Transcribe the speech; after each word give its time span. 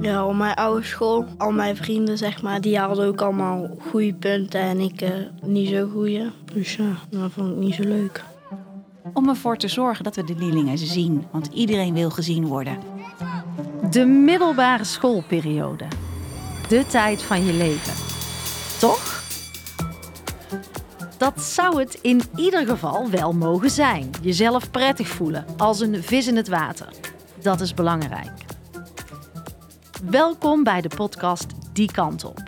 Ja, 0.00 0.26
op 0.26 0.34
mijn 0.34 0.54
oude 0.54 0.82
school, 0.82 1.26
al 1.38 1.50
mijn 1.50 1.76
vrienden 1.76 2.18
zeg 2.18 2.42
maar, 2.42 2.60
die 2.60 2.78
hadden 2.78 3.06
ook 3.06 3.20
allemaal 3.20 3.70
goede 3.90 4.14
punten 4.14 4.60
en 4.60 4.80
ik 4.80 5.00
eh, 5.00 5.10
niet 5.42 5.68
zo 5.68 5.88
goede. 5.88 6.30
Dus 6.52 6.76
ja, 6.76 6.96
dat 7.10 7.30
vond 7.32 7.50
ik 7.50 7.56
niet 7.56 7.74
zo 7.74 7.82
leuk. 7.82 8.24
Om 9.12 9.28
ervoor 9.28 9.56
te 9.56 9.68
zorgen 9.68 10.04
dat 10.04 10.16
we 10.16 10.24
de 10.24 10.34
leerlingen 10.36 10.78
zien, 10.78 11.26
want 11.30 11.46
iedereen 11.52 11.94
wil 11.94 12.10
gezien 12.10 12.46
worden. 12.46 12.78
De 13.90 14.04
middelbare 14.04 14.84
schoolperiode. 14.84 15.84
De 16.68 16.86
tijd 16.86 17.22
van 17.22 17.44
je 17.44 17.52
leven. 17.52 17.92
Toch? 18.78 19.22
Dat 21.18 21.42
zou 21.42 21.80
het 21.80 21.98
in 22.02 22.22
ieder 22.36 22.66
geval 22.66 23.10
wel 23.10 23.32
mogen 23.32 23.70
zijn. 23.70 24.10
Jezelf 24.22 24.70
prettig 24.70 25.08
voelen, 25.08 25.44
als 25.56 25.80
een 25.80 26.02
vis 26.02 26.26
in 26.26 26.36
het 26.36 26.48
water. 26.48 26.88
Dat 27.42 27.60
is 27.60 27.74
belangrijk. 27.74 28.44
Welkom 30.10 30.64
bij 30.64 30.80
de 30.80 30.88
podcast 30.96 31.46
Die 31.72 31.92
Kant 31.92 32.24
Op. 32.24 32.42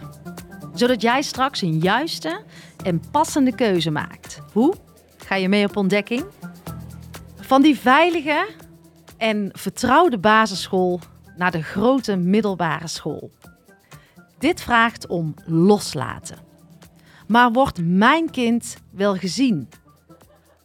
Zodat 0.74 1.02
jij 1.02 1.22
straks 1.22 1.62
een 1.62 1.78
juiste 1.78 2.42
en 2.84 3.02
passende 3.10 3.54
keuze 3.54 3.90
maakt. 3.90 4.40
Hoe? 4.52 4.74
Ga 5.16 5.34
je 5.34 5.48
mee 5.48 5.68
op 5.68 5.76
ontdekking? 5.76 6.24
Van 7.36 7.62
die 7.62 7.78
veilige 7.78 8.48
en 9.16 9.50
vertrouwde 9.52 10.18
basisschool 10.18 11.00
naar 11.36 11.50
de 11.50 11.62
grote 11.62 12.16
middelbare 12.16 12.86
school. 12.86 13.30
Dit 14.38 14.60
vraagt 14.60 15.06
om 15.06 15.34
loslaten. 15.44 16.38
Maar 17.26 17.52
wordt 17.52 17.80
mijn 17.82 18.30
kind 18.30 18.76
wel 18.90 19.14
gezien? 19.14 19.68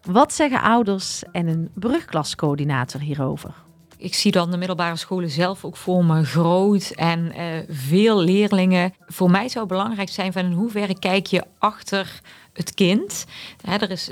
Wat 0.02 0.34
zeggen 0.34 0.62
ouders 0.62 1.23
en 1.32 1.48
een 1.48 1.70
brugklascoördinator 1.73 3.02
hierover? 3.02 3.54
Ik 4.02 4.14
zie 4.14 4.32
dan 4.32 4.52
de 4.52 4.58
middelbare 4.58 4.96
scholen 4.96 5.30
zelf 5.30 5.66
ook 5.66 5.78
voor 5.78 6.05
me 6.05 6.26
groot 6.26 6.90
en 6.90 7.32
uh, 7.38 7.44
veel 7.70 8.22
leerlingen. 8.22 8.94
Voor 9.07 9.32
mij 9.32 9.49
zou 9.49 9.66
het 9.66 9.74
belangrijk 9.74 10.10
zijn 10.10 10.34
van 10.34 10.46
in 10.46 10.52
hoeverre 10.52 10.99
kijk 10.99 11.26
je 11.26 11.44
achter 11.57 12.22
het 12.54 12.74
kind. 12.74 13.26
Er 13.66 13.91
is 13.91 14.12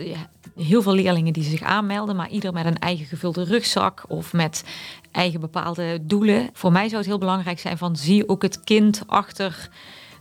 heel 0.56 0.82
veel 0.82 0.94
leerlingen 0.94 1.34
die 1.34 1.44
zich 1.44 1.62
aanmelden, 1.62 2.16
maar 2.16 2.30
ieder 2.30 2.54
met 2.54 2.66
een 2.66 2.80
eigen 2.80 3.06
gevulde 3.06 3.44
rugzak 3.44 4.06
of 4.08 4.34
met 4.34 4.64
eigen 5.12 5.40
bepaalde 5.40 6.00
doelen. 6.02 6.50
Voor 6.54 6.72
mij 6.72 6.88
zou 6.88 6.98
het 6.98 7.10
heel 7.10 7.18
belangrijk 7.18 7.60
zijn 7.60 7.78
van 7.78 7.96
zie 7.96 8.30
ook 8.30 8.42
het 8.42 8.64
kind 8.64 9.04
achter 9.08 9.70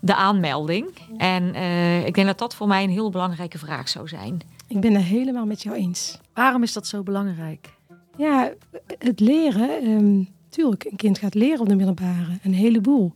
de 0.00 0.14
aanmelding. 0.14 0.86
En 1.18 1.54
uh, 1.54 2.06
ik 2.06 2.14
denk 2.14 2.26
dat 2.26 2.38
dat 2.38 2.54
voor 2.54 2.68
mij 2.68 2.82
een 2.82 2.90
heel 2.90 3.10
belangrijke 3.10 3.58
vraag 3.58 3.88
zou 3.88 4.08
zijn. 4.08 4.40
Ik 4.68 4.80
ben 4.80 4.94
het 4.94 5.04
helemaal 5.04 5.46
met 5.46 5.62
jou 5.62 5.76
eens. 5.76 6.18
Waarom 6.34 6.62
is 6.62 6.72
dat 6.72 6.86
zo 6.86 7.02
belangrijk? 7.02 7.76
Ja, 8.18 8.52
het 8.98 9.20
leren. 9.20 9.86
Um, 9.86 10.28
tuurlijk, 10.48 10.84
een 10.84 10.96
kind 10.96 11.18
gaat 11.18 11.34
leren 11.34 11.60
op 11.60 11.68
de 11.68 11.76
middelbare, 11.76 12.38
een 12.42 12.54
heleboel. 12.54 13.12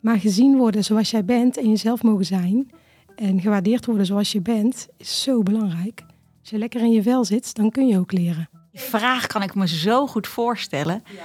Maar 0.00 0.18
gezien 0.18 0.56
worden 0.56 0.84
zoals 0.84 1.10
jij 1.10 1.24
bent 1.24 1.56
en 1.56 1.68
jezelf 1.68 2.02
mogen 2.02 2.24
zijn 2.24 2.70
en 3.16 3.40
gewaardeerd 3.40 3.86
worden 3.86 4.06
zoals 4.06 4.32
je 4.32 4.40
bent, 4.40 4.88
is 4.96 5.22
zo 5.22 5.42
belangrijk. 5.42 6.02
Als 6.40 6.50
je 6.50 6.58
lekker 6.58 6.80
in 6.80 6.90
je 6.90 7.02
vel 7.02 7.24
zit, 7.24 7.54
dan 7.54 7.70
kun 7.70 7.86
je 7.86 7.98
ook 7.98 8.12
leren. 8.12 8.48
Die 8.70 8.80
vraag 8.80 9.26
kan 9.26 9.42
ik 9.42 9.54
me 9.54 9.68
zo 9.68 10.06
goed 10.06 10.26
voorstellen. 10.26 11.02
Ja. 11.14 11.22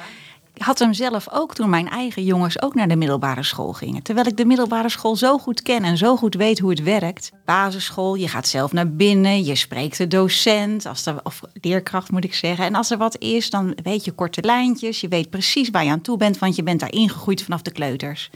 Had 0.58 0.80
hem 0.80 0.94
zelf 0.94 1.28
ook 1.32 1.54
toen 1.54 1.70
mijn 1.70 1.90
eigen 1.90 2.24
jongens 2.24 2.62
ook 2.62 2.76
naar 2.76 2.88
de 2.88 2.96
middelbare 2.96 3.44
school 3.44 3.74
gingen. 3.74 4.04
Terwijl 4.04 4.28
ik 4.28 4.38
de 4.38 4.46
middelbare 4.46 4.90
school 4.90 5.16
zo 5.16 5.38
goed 5.38 5.62
ken 5.62 5.84
en 5.84 5.98
zo 5.98 6.16
goed 6.16 6.36
weet 6.36 6.60
hoe 6.60 6.70
het 6.70 6.84
werkt. 6.84 7.32
Basisschool, 7.46 8.16
je 8.16 8.28
gaat 8.28 8.48
zelf 8.48 8.72
naar 8.72 8.92
binnen, 8.92 9.44
je 9.44 9.56
spreekt 9.56 9.98
de 9.98 10.08
docent, 10.08 10.86
als 10.86 11.06
er, 11.06 11.16
of 11.24 11.42
leerkracht 11.62 12.12
moet 12.12 12.24
ik 12.24 12.34
zeggen. 12.34 12.66
En 12.66 12.76
als 12.76 12.92
er 12.92 12.98
wat 12.98 13.18
is, 13.18 13.50
dan 13.50 13.78
weet 13.84 14.06
je 14.06 14.12
korte 14.12 14.42
lijntjes. 14.42 15.02
Je 15.02 15.08
weet 15.08 15.30
precies 15.30 15.70
waar 15.70 15.84
je 15.84 15.92
aan 15.92 16.02
toe 16.02 16.18
bent, 16.18 16.40
want 16.40 16.56
je 16.56 16.64
bent 16.64 16.80
daar 16.80 16.92
ingegroeid 16.92 17.44
vanaf 17.44 17.62
de 17.62 17.72
kleuters. 17.72 18.30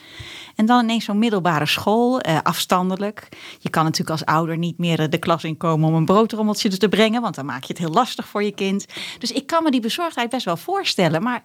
En 0.56 0.66
dan 0.66 0.84
ineens 0.84 1.06
zo'n 1.06 1.20
middelbare 1.20 1.66
school, 1.66 2.20
eh, 2.20 2.38
afstandelijk. 2.44 3.30
Je 3.60 3.70
kan 3.70 3.84
natuurlijk 3.84 4.12
als 4.12 4.26
ouder 4.26 4.58
niet 4.58 4.78
meer 4.78 5.10
de 5.10 5.18
klas 5.18 5.44
inkomen 5.44 5.90
om 5.90 5.96
een 5.96 6.06
broodrommeltje 6.06 6.78
te 6.78 6.90
brengen, 6.90 7.22
want 7.22 7.36
dan 7.36 7.46
maak 7.46 7.64
je 7.64 7.74
het 7.74 7.78
heel 7.78 7.92
lastig 7.92 8.28
voor 8.28 8.44
je 8.44 8.52
kind. 8.52 8.86
Dus 9.20 9.32
ik 9.32 9.48
kan 9.48 9.64
me 9.64 9.72
die 9.72 9.82
bezorgdheid 9.82 10.30
best 10.30 10.46
wel 10.46 10.58
voorstellen. 10.58 11.24
Maar 11.24 11.44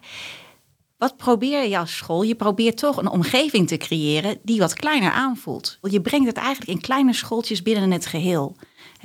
wat 0.97 1.17
probeer 1.17 1.67
je 1.67 1.77
als 1.77 1.95
school? 1.95 2.21
Je 2.21 2.35
probeert 2.35 2.77
toch 2.77 2.97
een 2.97 3.09
omgeving 3.09 3.67
te 3.67 3.77
creëren 3.77 4.37
die 4.43 4.59
wat 4.59 4.73
kleiner 4.73 5.11
aanvoelt. 5.11 5.77
Je 5.81 6.01
brengt 6.01 6.27
het 6.27 6.37
eigenlijk 6.37 6.69
in 6.69 6.81
kleine 6.81 7.13
schooltjes 7.13 7.61
binnen 7.61 7.91
het 7.91 8.05
geheel. 8.05 8.55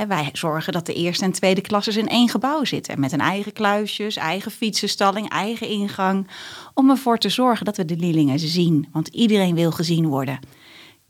wij 0.08 0.28
zorgen 0.32 0.72
dat 0.72 0.86
de 0.86 0.94
eerste 0.94 1.25
en 1.25 1.32
tweede 1.32 1.60
klasses 1.60 1.97
in 1.97 2.08
één 2.08 2.28
gebouw 2.28 2.64
zitten. 2.64 3.00
Met 3.00 3.12
een 3.12 3.20
eigen 3.20 3.52
kluisjes, 3.52 4.16
eigen 4.16 4.50
fietsenstalling, 4.50 5.28
eigen 5.28 5.69
ingang. 5.69 6.28
Om 6.75 6.91
ervoor 6.91 7.19
te 7.19 7.28
zorgen 7.28 7.64
dat 7.64 7.76
we 7.76 7.84
de 7.84 7.97
leerlingen 7.97 8.38
zien. 8.38 8.88
Want 8.92 9.08
iedereen 9.08 9.54
wil 9.54 9.70
gezien 9.70 10.06
worden. 10.06 10.38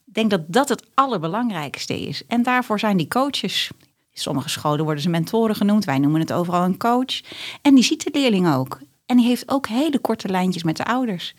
Ik 0.07 0.15
denk 0.15 0.31
dat 0.31 0.43
dat 0.47 0.69
het 0.69 0.87
allerbelangrijkste 0.95 2.01
is. 2.01 2.27
En 2.27 2.43
daarvoor 2.43 2.79
zijn 2.79 2.97
die 2.97 3.09
coaches. 3.09 3.71
Sommige 4.13 4.49
scholen 4.49 4.85
worden 4.85 5.03
ze 5.03 5.09
mentoren 5.09 5.57
genoemd. 5.57 5.85
Wij 5.85 5.99
noemen 5.99 6.21
het 6.21 6.33
overal 6.33 6.65
een 6.65 6.79
coach. 6.79 7.21
En 7.63 7.75
die 7.75 7.85
ziet 7.85 8.05
de 8.05 8.11
leerling 8.13 8.55
ook. 8.55 8.79
En 9.13 9.19
die 9.19 9.27
heeft 9.27 9.51
ook 9.51 9.67
hele 9.67 9.99
korte 9.99 10.29
lijntjes 10.29 10.63
met 10.63 10.77
de 10.77 10.85
ouders. 10.85 11.35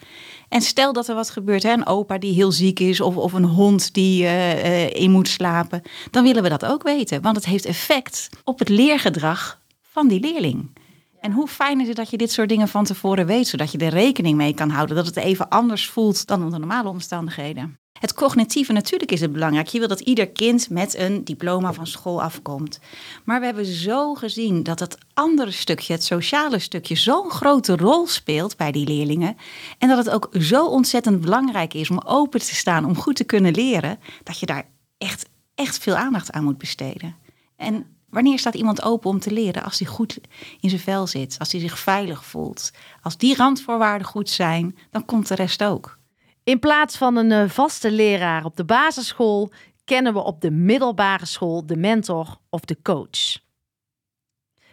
En 0.50 0.62
stel 0.62 0.94
dat 0.94 1.08
er 1.08 1.16
wat 1.16 1.30
gebeurt, 1.30 1.64
hè, 1.64 1.72
een 1.72 1.86
opa 1.86 2.18
die 2.18 2.34
heel 2.34 2.52
ziek 2.52 2.80
is 2.80 3.02
of, 3.02 3.16
of 3.16 3.34
een 3.34 3.44
hond 3.44 3.94
die 3.94 4.24
uh, 4.24 4.90
in 4.90 5.12
moet 5.12 5.28
slapen, 5.28 5.82
dan 6.12 6.24
willen 6.24 6.44
we 6.44 6.50
dat 6.50 6.66
ook 6.66 6.84
weten. 6.84 7.22
Want 7.22 7.36
het 7.36 7.46
heeft 7.46 7.66
effect 7.66 8.30
op 8.44 8.60
het 8.60 8.70
leergedrag 8.70 9.62
van 9.82 10.08
die 10.08 10.20
leerling. 10.20 10.78
En 11.20 11.32
hoe 11.32 11.48
fijn 11.48 11.82
is 11.82 11.88
het 11.88 11.96
dat 11.96 12.10
je 12.10 12.18
dit 12.18 12.32
soort 12.32 12.50
dingen 12.50 12.68
van 12.68 12.84
tevoren 12.84 13.26
weet, 13.26 13.48
zodat 13.48 13.72
je 13.72 13.78
er 13.78 13.90
rekening 13.90 14.38
mee 14.38 14.54
kan 14.54 14.70
houden 14.70 14.96
dat 14.96 15.06
het 15.06 15.16
even 15.16 15.50
anders 15.50 15.90
voelt 15.90 16.28
dan 16.28 16.44
onder 16.44 16.60
normale 16.60 16.90
omstandigheden. 16.90 17.78
Het 18.04 18.14
cognitieve, 18.14 18.74
natuurlijk 18.74 19.12
is 19.12 19.22
het 19.22 19.32
belangrijk. 19.32 19.68
Je 19.68 19.80
wil 19.80 19.88
dat 19.88 20.00
ieder 20.00 20.30
kind 20.30 20.70
met 20.70 20.98
een 20.98 21.24
diploma 21.24 21.74
van 21.74 21.88
school 21.88 22.22
afkomt. 22.22 22.80
Maar 23.24 23.40
we 23.40 23.46
hebben 23.46 23.66
zo 23.66 24.14
gezien 24.14 24.64
dat 24.64 24.80
het 24.80 24.98
andere 25.14 25.52
stukje, 25.52 25.94
het 25.94 26.04
sociale 26.04 26.60
stukje, 26.60 26.96
zo'n 26.96 27.30
grote 27.30 27.76
rol 27.76 28.08
speelt 28.08 28.58
bij 28.58 28.72
die 28.72 28.88
leerlingen. 28.88 29.38
En 29.78 29.88
dat 29.88 29.98
het 29.98 30.10
ook 30.10 30.30
zo 30.40 30.66
ontzettend 30.66 31.22
belangrijk 31.22 31.74
is 31.74 31.90
om 31.90 32.02
open 32.06 32.40
te 32.40 32.56
staan, 32.56 32.86
om 32.86 32.96
goed 32.96 33.16
te 33.16 33.24
kunnen 33.24 33.54
leren, 33.54 34.00
dat 34.24 34.40
je 34.40 34.46
daar 34.46 34.66
echt, 34.98 35.30
echt 35.56 35.78
veel 35.78 35.96
aandacht 35.96 36.32
aan 36.32 36.44
moet 36.44 36.58
besteden. 36.58 37.16
En 37.56 37.86
Wanneer 38.10 38.40
staat 38.40 38.56
iemand 38.56 38.84
open 38.84 39.10
om 39.10 39.20
te 39.20 39.32
leren? 39.32 39.64
Als 39.64 39.80
hij 39.80 39.88
goed 39.88 40.20
in 40.60 40.70
zijn 40.70 40.82
vel 40.82 41.08
zit, 41.08 41.36
als 41.40 41.52
hij 41.52 41.62
zich 41.62 41.80
veilig 41.80 42.26
voelt. 42.26 42.72
Als 43.02 43.18
die 43.18 43.36
randvoorwaarden 43.36 44.08
goed 44.08 44.30
zijn, 44.30 44.78
dan 44.92 45.06
komt 45.06 45.28
de 45.28 45.36
rest 45.36 45.64
ook. 45.64 45.98
In 46.44 46.60
plaats 46.60 46.98
van 46.98 47.16
een 47.16 47.32
eh, 47.32 47.50
vaste 47.50 47.92
leraar 47.92 48.46
op 48.46 48.56
de 48.56 48.64
basisschool, 48.64 49.52
kennen 49.84 50.14
we 50.14 50.20
op 50.20 50.42
de 50.42 50.52
middelbare 50.52 51.26
school 51.26 51.66
de 51.66 51.76
mentor 51.76 52.38
of 52.50 52.62
de 52.62 52.78
coach. 52.82 53.42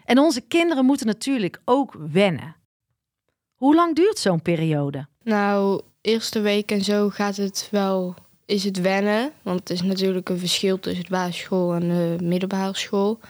En 0.05 0.19
onze 0.19 0.41
kinderen 0.41 0.85
moeten 0.85 1.07
natuurlijk 1.07 1.61
ook 1.65 1.95
wennen. 2.13 2.57
Hoe 3.55 3.75
lang 3.75 3.97
duurt 3.97 4.19
zo'n 4.19 4.43
periode? 4.43 5.07
Nou, 5.23 5.81
eerste 6.01 6.41
week 6.41 6.71
en 6.71 6.85
zo 6.85 7.09
gaat 7.09 7.37
het 7.37 7.69
wel, 7.71 8.15
is 8.47 8.65
het 8.65 8.81
wennen. 8.81 9.33
Want 9.43 9.59
het 9.59 9.71
is 9.71 9.83
natuurlijk 9.83 10.29
een 10.29 10.39
verschil 10.39 10.79
tussen 10.79 11.05
de 11.05 11.11
basisschool 11.11 11.75
en 11.75 11.89
de 11.89 12.17
middelbare 12.23 12.77
school. 12.77 13.21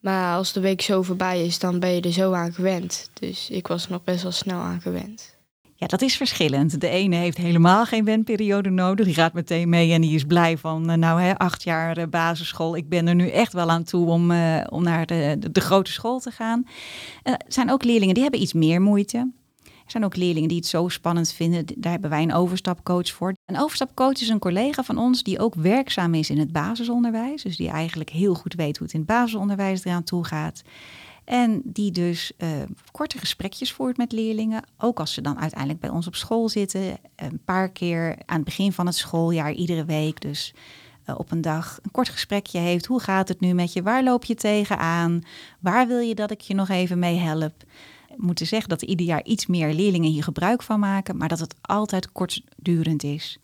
Maar 0.00 0.36
als 0.36 0.52
de 0.52 0.60
week 0.60 0.80
zo 0.80 1.02
voorbij 1.02 1.44
is, 1.44 1.58
dan 1.58 1.80
ben 1.80 1.90
je 1.90 2.00
er 2.00 2.12
zo 2.12 2.32
aan 2.32 2.52
gewend. 2.52 3.10
Dus 3.12 3.50
ik 3.50 3.66
was 3.66 3.84
er 3.84 3.90
nog 3.90 4.04
best 4.04 4.22
wel 4.22 4.32
snel 4.32 4.60
aan 4.60 4.80
gewend. 4.80 5.33
Ja, 5.84 5.90
dat 5.90 6.02
is 6.02 6.16
verschillend. 6.16 6.80
De 6.80 6.88
ene 6.88 7.16
heeft 7.16 7.36
helemaal 7.36 7.84
geen 7.84 8.04
wenperiode 8.04 8.70
nodig. 8.70 9.06
Die 9.06 9.14
gaat 9.14 9.32
meteen 9.32 9.68
mee 9.68 9.92
en 9.92 10.00
die 10.00 10.14
is 10.14 10.24
blij 10.24 10.58
van, 10.58 10.90
eh, 10.90 10.96
nou 10.96 11.20
hè, 11.20 11.38
acht 11.38 11.62
jaar 11.62 11.96
eh, 11.96 12.06
basisschool. 12.06 12.76
Ik 12.76 12.88
ben 12.88 13.06
er 13.06 13.14
nu 13.14 13.28
echt 13.28 13.52
wel 13.52 13.70
aan 13.70 13.82
toe 13.82 14.06
om, 14.06 14.30
uh, 14.30 14.60
om 14.68 14.82
naar 14.82 15.06
de, 15.06 15.36
de, 15.38 15.52
de, 15.52 15.60
grote 15.60 15.92
school 15.92 16.20
te 16.20 16.30
gaan. 16.30 16.66
er 17.22 17.40
zijn 17.48 17.70
ook 17.70 17.84
leerlingen 17.84 18.14
die 18.14 18.22
hebben 18.22 18.42
iets 18.42 18.52
meer 18.52 18.80
moeite. 18.80 19.32
Er 19.64 19.90
zijn 19.90 20.04
ook 20.04 20.16
leerlingen 20.16 20.48
die 20.48 20.58
het 20.58 20.66
zo 20.66 20.88
spannend 20.88 21.32
vinden. 21.32 21.66
Daar 21.76 21.92
hebben 21.92 22.10
wij 22.10 22.22
een 22.22 22.34
overstapcoach 22.34 23.10
voor. 23.10 23.34
Een 23.44 23.60
overstapcoach 23.60 24.20
is 24.20 24.28
een 24.28 24.38
collega 24.38 24.82
van 24.82 24.98
ons 24.98 25.22
die 25.22 25.38
ook 25.38 25.54
werkzaam 25.54 26.14
is 26.14 26.30
in 26.30 26.38
het 26.38 26.52
basisonderwijs. 26.52 27.42
Dus 27.42 27.56
die 27.56 27.68
eigenlijk 27.68 28.10
heel 28.10 28.34
goed 28.34 28.54
weet 28.54 28.76
hoe 28.76 28.86
het 28.86 28.94
in 28.94 29.00
het 29.00 29.08
basisonderwijs 29.08 29.84
eraan 29.84 30.04
toe 30.04 30.24
gaat. 30.24 30.62
En 31.24 31.60
die 31.64 31.90
dus 31.90 32.32
uh, 32.38 32.48
korte 32.90 33.18
gesprekjes 33.18 33.72
voert 33.72 33.96
met 33.96 34.12
leerlingen. 34.12 34.64
Ook 34.78 35.00
als 35.00 35.12
ze 35.12 35.20
dan 35.20 35.40
uiteindelijk 35.40 35.80
bij 35.80 35.90
ons 35.90 36.06
op 36.06 36.14
school 36.14 36.48
zitten. 36.48 36.98
Een 37.16 37.40
paar 37.44 37.68
keer 37.68 38.16
aan 38.26 38.36
het 38.36 38.44
begin 38.44 38.72
van 38.72 38.86
het 38.86 38.94
schooljaar, 38.94 39.52
iedere 39.52 39.84
week. 39.84 40.20
Dus 40.20 40.54
uh, 41.08 41.18
op 41.18 41.30
een 41.30 41.40
dag 41.40 41.78
een 41.82 41.90
kort 41.90 42.08
gesprekje 42.08 42.58
heeft. 42.58 42.86
Hoe 42.86 43.00
gaat 43.00 43.28
het 43.28 43.40
nu 43.40 43.52
met 43.52 43.72
je? 43.72 43.82
Waar 43.82 44.02
loop 44.02 44.24
je 44.24 44.34
tegenaan? 44.34 45.22
Waar 45.60 45.86
wil 45.86 45.98
je 45.98 46.14
dat 46.14 46.30
ik 46.30 46.40
je 46.40 46.54
nog 46.54 46.68
even 46.68 46.98
mee 46.98 47.16
help? 47.16 47.64
moeten 48.16 48.46
zeggen 48.46 48.68
dat 48.68 48.82
ieder 48.82 49.06
jaar 49.06 49.24
iets 49.24 49.46
meer 49.46 49.74
leerlingen 49.74 50.10
hier 50.10 50.22
gebruik 50.22 50.62
van 50.62 50.80
maken, 50.80 51.16
maar 51.16 51.28
dat 51.28 51.38
het 51.38 51.54
altijd 51.60 52.12
kortdurend 52.12 53.02
is. 53.02 53.38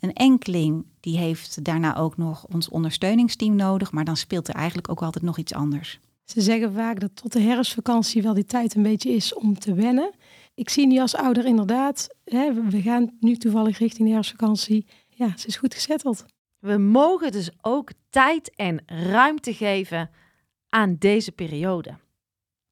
Een 0.00 0.12
enkeling 0.12 0.84
die 1.00 1.18
heeft 1.18 1.64
daarna 1.64 1.96
ook 1.96 2.16
nog 2.16 2.44
ons 2.44 2.68
ondersteuningsteam 2.68 3.56
nodig, 3.56 3.92
maar 3.92 4.04
dan 4.04 4.16
speelt 4.16 4.48
er 4.48 4.54
eigenlijk 4.54 4.90
ook 4.90 5.02
altijd 5.02 5.24
nog 5.24 5.38
iets 5.38 5.54
anders. 5.54 6.00
Ze 6.30 6.40
zeggen 6.40 6.72
vaak 6.72 7.00
dat 7.00 7.16
tot 7.16 7.32
de 7.32 7.40
herfstvakantie 7.40 8.22
wel 8.22 8.34
die 8.34 8.44
tijd 8.44 8.74
een 8.74 8.82
beetje 8.82 9.10
is 9.10 9.34
om 9.34 9.58
te 9.58 9.74
wennen. 9.74 10.10
Ik 10.54 10.68
zie 10.68 10.86
nu 10.86 10.98
als 10.98 11.14
ouder 11.14 11.44
inderdaad, 11.44 12.08
hè, 12.24 12.52
we- 12.52 12.80
gaan 12.82 13.16
nu 13.20 13.36
toevallig 13.36 13.78
richting 13.78 14.08
de 14.08 14.14
herfstvakantie. 14.14 14.86
Ja, 15.08 15.36
ze 15.36 15.46
is 15.46 15.56
goed 15.56 15.74
gezetteld. 15.74 16.24
We 16.58 16.78
mogen 16.78 17.32
dus 17.32 17.50
ook 17.60 17.90
tijd 18.10 18.54
en 18.54 18.82
ruimte 18.86 19.54
geven 19.54 20.10
aan 20.68 20.96
deze 20.98 21.32
periode. 21.32 21.98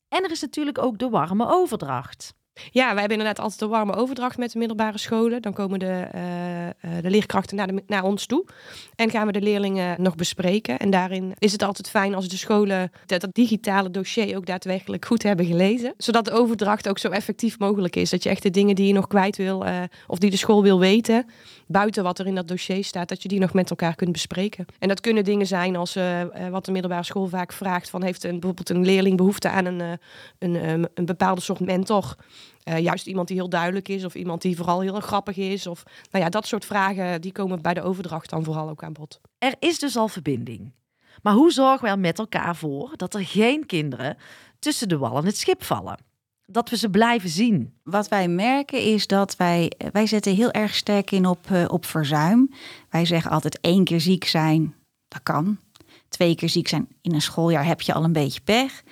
En 0.08 0.24
er 0.24 0.30
is 0.30 0.40
natuurlijk 0.40 0.78
ook 0.78 0.98
de 0.98 1.08
warme 1.08 1.46
overdracht. 1.48 2.34
Ja, 2.70 2.84
wij 2.90 3.00
hebben 3.00 3.18
inderdaad 3.18 3.44
altijd 3.44 3.60
een 3.60 3.68
warme 3.68 3.94
overdracht 3.94 4.38
met 4.38 4.52
de 4.52 4.58
middelbare 4.58 4.98
scholen. 4.98 5.42
Dan 5.42 5.52
komen 5.52 5.78
de, 5.78 6.06
eh, 6.12 6.66
eh, 6.68 6.74
de 7.02 7.10
leerkrachten 7.10 7.56
naar, 7.56 7.66
de, 7.66 7.82
naar 7.86 8.04
ons 8.04 8.26
toe. 8.26 8.44
En 8.96 9.10
gaan 9.10 9.26
we 9.26 9.32
de 9.32 9.40
leerlingen 9.40 10.02
nog 10.02 10.14
bespreken. 10.14 10.78
En 10.78 10.90
daarin 10.90 11.34
is 11.38 11.52
het 11.52 11.62
altijd 11.62 11.90
fijn 11.90 12.14
als 12.14 12.28
de 12.28 12.36
scholen 12.36 12.92
dat, 13.06 13.26
digitale 13.32 13.90
dossier 13.90 14.36
ook 14.36 14.46
daadwerkelijk 14.46 15.04
goed 15.04 15.22
hebben 15.22 15.46
gelezen. 15.46 15.94
Zodat 15.96 16.24
de 16.24 16.30
overdracht 16.30 16.88
ook 16.88 16.98
zo 16.98 17.08
effectief 17.08 17.58
mogelijk 17.58 17.96
is. 17.96 18.10
Dat 18.10 18.22
je 18.22 18.28
echt 18.28 18.42
de 18.42 18.50
dingen 18.50 18.74
die 18.74 18.86
je 18.86 18.92
nog 18.92 19.06
kwijt 19.06 19.36
wil 19.36 19.64
eh, 19.64 19.82
of 20.06 20.18
die 20.18 20.30
de 20.30 20.36
school 20.36 20.62
wil 20.62 20.78
weten, 20.78 21.26
buiten 21.66 22.02
wat 22.02 22.18
er 22.18 22.26
in 22.26 22.34
dat 22.34 22.48
dossier 22.48 22.84
staat, 22.84 23.08
dat 23.08 23.22
je 23.22 23.28
die 23.28 23.40
nog 23.40 23.52
met 23.52 23.70
elkaar 23.70 23.94
kunt 23.94 24.12
bespreken. 24.12 24.66
En 24.78 24.88
dat 24.88 25.00
kunnen 25.00 25.24
dingen 25.24 25.46
zijn 25.46 25.76
als 25.76 25.96
wat 26.50 26.64
de 26.64 26.72
middelbare 26.72 27.04
school 27.04 27.26
vaak 27.26 27.52
vraagt: 27.52 27.90
van 27.90 28.02
heeft 28.02 28.24
een, 28.24 28.30
bijvoorbeeld 28.30 28.70
een 28.70 28.84
leerling 28.84 29.16
behoefte 29.16 29.48
aan 29.48 29.64
een, 29.64 29.80
eh, 29.80 29.92
een, 30.38 30.56
ehm, 30.56 30.84
een 30.94 31.04
bepaalde 31.04 31.40
soort 31.40 31.60
mentor. 31.60 32.16
Eh, 32.62 32.78
juist 32.78 33.06
iemand 33.06 33.28
die 33.28 33.36
heel 33.36 33.48
duidelijk 33.48 33.88
is 33.88 34.04
of 34.04 34.14
iemand 34.14 34.42
die 34.42 34.56
vooral 34.56 34.80
heel 34.80 35.00
grappig 35.00 35.36
is. 35.36 35.66
Of 35.66 35.82
nou 36.10 36.24
ja, 36.24 36.30
dat 36.30 36.46
soort 36.46 36.64
vragen 36.64 37.20
die 37.20 37.32
komen 37.32 37.62
bij 37.62 37.74
de 37.74 37.82
overdracht 37.82 38.30
dan 38.30 38.44
vooral 38.44 38.68
ook 38.68 38.82
aan 38.82 38.92
bod. 38.92 39.20
Er 39.38 39.54
is 39.58 39.78
dus 39.78 39.96
al 39.96 40.08
verbinding. 40.08 40.72
Maar 41.22 41.34
hoe 41.34 41.52
zorgen 41.52 41.84
we 41.84 41.88
er 41.88 41.98
met 41.98 42.18
elkaar 42.18 42.56
voor 42.56 42.92
dat 42.96 43.14
er 43.14 43.24
geen 43.24 43.66
kinderen 43.66 44.16
tussen 44.58 44.88
de 44.88 44.98
wal 44.98 45.16
en 45.16 45.24
het 45.24 45.36
schip 45.36 45.64
vallen? 45.64 45.98
Dat 46.46 46.70
we 46.70 46.76
ze 46.76 46.90
blijven 46.90 47.28
zien. 47.28 47.74
Wat 47.82 48.08
wij 48.08 48.28
merken 48.28 48.82
is 48.82 49.06
dat 49.06 49.36
wij, 49.36 49.72
wij 49.92 50.06
zetten 50.06 50.34
heel 50.34 50.50
erg 50.50 50.74
sterk 50.74 51.10
in 51.10 51.26
op, 51.26 51.50
eh, 51.50 51.64
op 51.68 51.86
verzuim. 51.86 52.50
Wij 52.90 53.04
zeggen 53.04 53.30
altijd 53.30 53.60
één 53.60 53.84
keer 53.84 54.00
ziek 54.00 54.24
zijn, 54.24 54.74
dat 55.08 55.22
kan. 55.22 55.58
Twee 56.08 56.34
keer 56.34 56.48
ziek 56.48 56.68
zijn 56.68 56.88
in 57.02 57.14
een 57.14 57.22
schooljaar 57.22 57.64
heb 57.64 57.80
je 57.80 57.94
al 57.94 58.04
een 58.04 58.12
beetje 58.12 58.40
pech. 58.40 58.82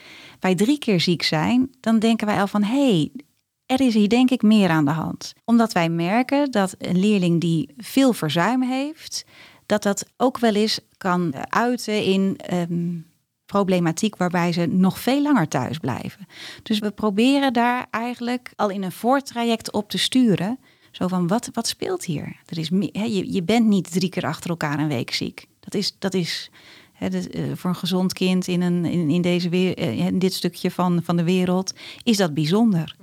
Bij 0.40 0.54
drie 0.54 0.78
keer 0.78 1.00
ziek 1.00 1.22
zijn, 1.22 1.70
dan 1.80 1.98
denken 1.98 2.26
wij 2.26 2.40
al 2.40 2.46
van 2.46 2.62
hé, 2.62 2.90
hey, 2.90 3.10
er 3.66 3.80
is 3.80 3.94
hier 3.94 4.08
denk 4.08 4.30
ik 4.30 4.42
meer 4.42 4.68
aan 4.68 4.84
de 4.84 4.90
hand. 4.90 5.32
Omdat 5.44 5.72
wij 5.72 5.88
merken 5.88 6.50
dat 6.50 6.74
een 6.78 6.98
leerling 6.98 7.40
die 7.40 7.74
veel 7.76 8.12
verzuim 8.12 8.62
heeft, 8.62 9.24
dat 9.66 9.82
dat 9.82 10.06
ook 10.16 10.38
wel 10.38 10.54
eens 10.54 10.80
kan 10.96 11.32
eh, 11.32 11.42
uiten 11.48 12.04
in 12.04 12.36
ehm, 12.36 12.94
problematiek 13.46 14.16
waarbij 14.16 14.52
ze 14.52 14.66
nog 14.66 14.98
veel 14.98 15.22
langer 15.22 15.48
thuis 15.48 15.78
blijven. 15.78 16.26
Dus 16.62 16.78
we 16.78 16.90
proberen 16.90 17.52
daar 17.52 17.86
eigenlijk 17.90 18.52
al 18.56 18.68
in 18.68 18.82
een 18.82 18.92
voortraject 18.92 19.72
op 19.72 19.90
te 19.90 19.98
sturen. 19.98 20.58
Zo 20.90 21.08
van, 21.08 21.26
wat, 21.26 21.50
wat 21.52 21.66
speelt 21.66 22.04
hier? 22.04 22.36
Er 22.46 22.58
is, 22.58 22.68
je, 22.68 23.32
je 23.32 23.42
bent 23.42 23.66
niet 23.66 23.92
drie 23.92 24.08
keer 24.08 24.26
achter 24.26 24.50
elkaar 24.50 24.78
een 24.78 24.88
week 24.88 25.10
ziek. 25.10 25.46
Dat 25.60 25.74
is, 25.74 25.96
dat 25.98 26.14
is 26.14 26.50
eh, 26.98 27.10
voor 27.54 27.70
een 27.70 27.76
gezond 27.76 28.12
kind 28.12 28.46
in, 28.46 28.62
een, 28.62 28.84
in, 28.84 29.10
in, 29.10 29.22
deze 29.22 29.48
weer, 29.48 29.76
eh, 29.76 30.06
in 30.06 30.18
dit 30.18 30.32
stukje 30.32 30.70
van, 30.70 31.00
van 31.02 31.16
de 31.16 31.24
wereld, 31.24 31.72
is 32.02 32.16
dat 32.16 32.34
bijzonder. 32.34 32.96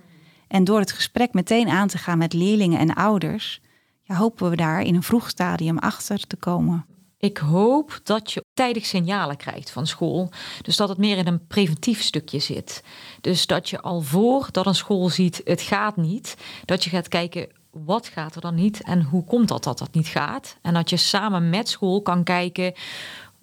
En 0.53 0.63
door 0.63 0.79
het 0.79 0.91
gesprek 0.91 1.33
meteen 1.33 1.69
aan 1.69 1.87
te 1.87 1.97
gaan 1.97 2.17
met 2.17 2.33
leerlingen 2.33 2.79
en 2.79 2.93
ouders, 2.93 3.61
ja, 4.03 4.15
hopen 4.15 4.49
we 4.49 4.55
daar 4.55 4.81
in 4.81 4.95
een 4.95 5.03
vroeg 5.03 5.29
stadium 5.29 5.77
achter 5.77 6.27
te 6.27 6.35
komen. 6.35 6.85
Ik 7.17 7.37
hoop 7.37 7.99
dat 8.03 8.31
je 8.31 8.43
tijdig 8.53 8.85
signalen 8.85 9.37
krijgt 9.37 9.71
van 9.71 9.87
school. 9.87 10.31
Dus 10.61 10.77
dat 10.77 10.89
het 10.89 10.97
meer 10.97 11.17
in 11.17 11.27
een 11.27 11.47
preventief 11.47 12.01
stukje 12.01 12.39
zit. 12.39 12.83
Dus 13.21 13.47
dat 13.47 13.69
je 13.69 13.81
al 13.81 14.01
voor 14.01 14.47
dat 14.51 14.65
een 14.65 14.75
school 14.75 15.09
ziet, 15.09 15.41
het 15.43 15.61
gaat 15.61 15.97
niet. 15.97 16.35
Dat 16.65 16.83
je 16.83 16.89
gaat 16.89 17.07
kijken, 17.07 17.49
wat 17.71 18.07
gaat 18.07 18.35
er 18.35 18.41
dan 18.41 18.55
niet? 18.55 18.83
En 18.83 19.03
hoe 19.03 19.23
komt 19.23 19.47
dat 19.47 19.63
dat 19.63 19.77
dat 19.77 19.93
niet 19.93 20.07
gaat? 20.07 20.57
En 20.61 20.73
dat 20.73 20.89
je 20.89 20.97
samen 20.97 21.49
met 21.49 21.69
school 21.69 22.01
kan 22.01 22.23
kijken, 22.23 22.73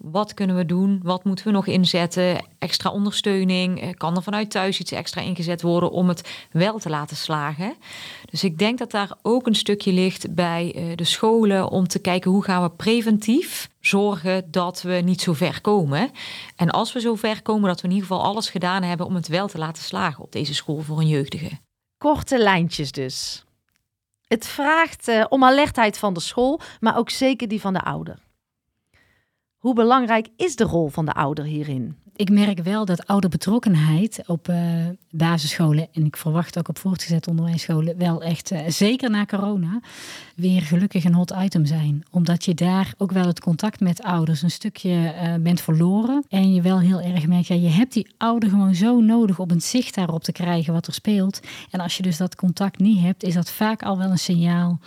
wat 0.03 0.33
kunnen 0.33 0.55
we 0.55 0.65
doen? 0.65 0.99
Wat 1.03 1.23
moeten 1.23 1.45
we 1.45 1.51
nog 1.51 1.67
inzetten? 1.67 2.45
Extra 2.59 2.89
ondersteuning? 2.91 3.81
Eh, 3.81 3.89
Kan 3.97 4.15
er 4.15 4.23
vanuit 4.23 4.51
thuis 4.51 4.79
iets 4.79 4.91
extra 4.91 5.21
ingezet 5.21 5.61
worden 5.61 5.91
om 5.91 6.07
het 6.07 6.47
wel 6.51 6.79
te 6.79 6.89
laten 6.89 7.17
slagen? 7.17 7.73
Dus 8.29 8.43
ik 8.43 8.57
denk 8.57 8.77
dat 8.77 8.91
daar 8.91 9.11
ook 9.21 9.47
een 9.47 9.55
stukje 9.55 9.91
ligt 9.91 10.35
bij 10.35 10.73
eh, 10.75 10.95
de 10.95 11.03
scholen 11.03 11.69
om 11.69 11.87
te 11.87 11.99
kijken 11.99 12.31
hoe 12.31 12.43
gaan 12.43 12.61
we 12.61 12.69
preventief 12.69 13.69
zorgen 13.79 14.51
dat 14.51 14.81
we 14.81 14.93
niet 14.93 15.21
zo 15.21 15.33
ver 15.33 15.61
komen. 15.61 16.11
En 16.55 16.69
als 16.69 16.93
we 16.93 16.99
zo 16.99 17.15
ver 17.15 17.41
komen, 17.41 17.67
dat 17.69 17.81
we 17.81 17.87
in 17.87 17.93
ieder 17.93 18.07
geval 18.07 18.23
alles 18.23 18.49
gedaan 18.49 18.83
hebben 18.83 19.05
om 19.05 19.15
het 19.15 19.27
wel 19.27 19.47
te 19.47 19.57
laten 19.57 19.83
slagen 19.83 20.23
op 20.23 20.31
deze 20.31 20.53
school 20.53 20.81
voor 20.81 20.99
een 20.99 21.07
jeugdige. 21.07 21.49
Korte 21.97 22.37
lijntjes 22.37 22.91
dus. 22.91 23.43
Het 24.27 24.47
vraagt 24.47 25.07
eh, 25.07 25.25
om 25.29 25.43
alertheid 25.43 25.97
van 25.97 26.13
de 26.13 26.19
school, 26.19 26.59
maar 26.79 26.97
ook 26.97 27.09
zeker 27.09 27.47
die 27.47 27.61
van 27.61 27.73
de 27.73 27.81
ouder. 27.81 28.17
Hoe 29.61 29.73
belangrijk 29.73 30.27
is 30.35 30.55
de 30.55 30.63
rol 30.63 30.87
van 30.87 31.05
de 31.05 31.13
ouder 31.13 31.45
hierin? 31.45 31.95
Ik 32.15 32.29
merk 32.29 32.59
wel 32.59 32.85
dat 32.85 33.07
ouderbetrokkenheid 33.07 34.23
op 34.27 34.47
eh, 34.47 34.57
basisscholen 35.09 35.87
en 35.93 36.05
ik 36.05 36.17
verwacht 36.17 36.57
ook 36.57 36.67
op 36.67 36.77
voortgezet 36.77 37.27
onderwijsscholen 37.27 37.97
wel 37.97 38.23
echt, 38.23 38.51
eh, 38.51 38.59
zeker 38.67 39.09
na 39.09 39.25
corona, 39.25 39.79
weer 40.35 40.61
gelukkig 40.61 41.03
een 41.03 41.13
hot 41.13 41.33
item 41.37 41.65
zijn. 41.65 42.03
Omdat 42.11 42.45
je 42.45 42.53
daar 42.53 42.93
ook 42.97 43.11
wel 43.11 43.27
het 43.27 43.39
contact 43.39 43.79
met 43.79 44.03
ouders 44.03 44.41
een 44.41 44.51
stukje 44.51 45.07
eh, 45.07 45.33
bent 45.35 45.61
verloren. 45.61 46.25
En 46.29 46.53
je 46.53 46.61
wel 46.61 46.79
heel 46.79 47.01
erg 47.01 47.27
merkt, 47.27 47.47
ja, 47.47 47.55
je 47.55 47.69
hebt 47.69 47.93
die 47.93 48.13
ouder 48.17 48.49
gewoon 48.49 48.75
zo 48.75 48.99
nodig 48.99 49.39
om 49.39 49.51
een 49.51 49.61
zicht 49.61 49.95
daarop 49.95 50.23
te 50.23 50.31
krijgen 50.31 50.73
wat 50.73 50.87
er 50.87 50.93
speelt. 50.93 51.39
En 51.69 51.79
als 51.79 51.97
je 51.97 52.03
dus 52.03 52.17
dat 52.17 52.35
contact 52.35 52.79
niet 52.79 53.01
hebt, 53.01 53.23
is 53.23 53.33
dat 53.33 53.51
vaak 53.51 53.83
al 53.83 53.97
wel 53.97 54.09
een 54.09 54.17
signaal 54.17 54.79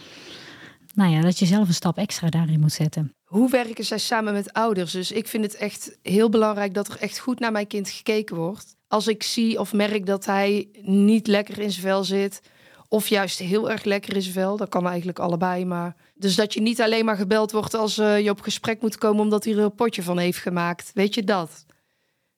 nou 0.94 1.12
ja, 1.12 1.20
dat 1.20 1.38
je 1.38 1.46
zelf 1.46 1.68
een 1.68 1.74
stap 1.74 1.98
extra 1.98 2.28
daarin 2.28 2.60
moet 2.60 2.72
zetten. 2.72 3.14
Hoe 3.34 3.50
werken 3.50 3.84
zij 3.84 3.98
samen 3.98 4.32
met 4.32 4.52
ouders? 4.52 4.92
Dus 4.92 5.12
ik 5.12 5.28
vind 5.28 5.44
het 5.44 5.54
echt 5.54 5.98
heel 6.02 6.28
belangrijk 6.28 6.74
dat 6.74 6.88
er 6.88 7.00
echt 7.00 7.18
goed 7.18 7.38
naar 7.38 7.52
mijn 7.52 7.66
kind 7.66 7.90
gekeken 7.90 8.36
wordt. 8.36 8.76
Als 8.88 9.06
ik 9.06 9.22
zie 9.22 9.60
of 9.60 9.72
merk 9.72 10.06
dat 10.06 10.24
hij 10.24 10.68
niet 10.82 11.26
lekker 11.26 11.58
in 11.58 11.70
zijn 11.70 11.86
vel 11.86 12.04
zit, 12.04 12.40
of 12.88 13.08
juist 13.08 13.38
heel 13.38 13.70
erg 13.70 13.84
lekker 13.84 14.14
in 14.14 14.22
zijn 14.22 14.34
vel, 14.34 14.56
dat 14.56 14.68
kan 14.68 14.86
eigenlijk 14.86 15.18
allebei. 15.18 15.64
Maar 15.64 15.96
dus 16.14 16.34
dat 16.34 16.54
je 16.54 16.60
niet 16.60 16.80
alleen 16.80 17.04
maar 17.04 17.16
gebeld 17.16 17.52
wordt 17.52 17.74
als 17.74 17.98
eh, 17.98 18.20
je 18.20 18.30
op 18.30 18.40
gesprek 18.40 18.80
moet 18.80 18.98
komen 18.98 19.22
omdat 19.22 19.44
hij 19.44 19.52
er 19.52 19.58
een 19.58 19.74
potje 19.74 20.02
van 20.02 20.18
heeft 20.18 20.38
gemaakt. 20.38 20.90
Weet 20.94 21.14
je 21.14 21.24
dat? 21.24 21.66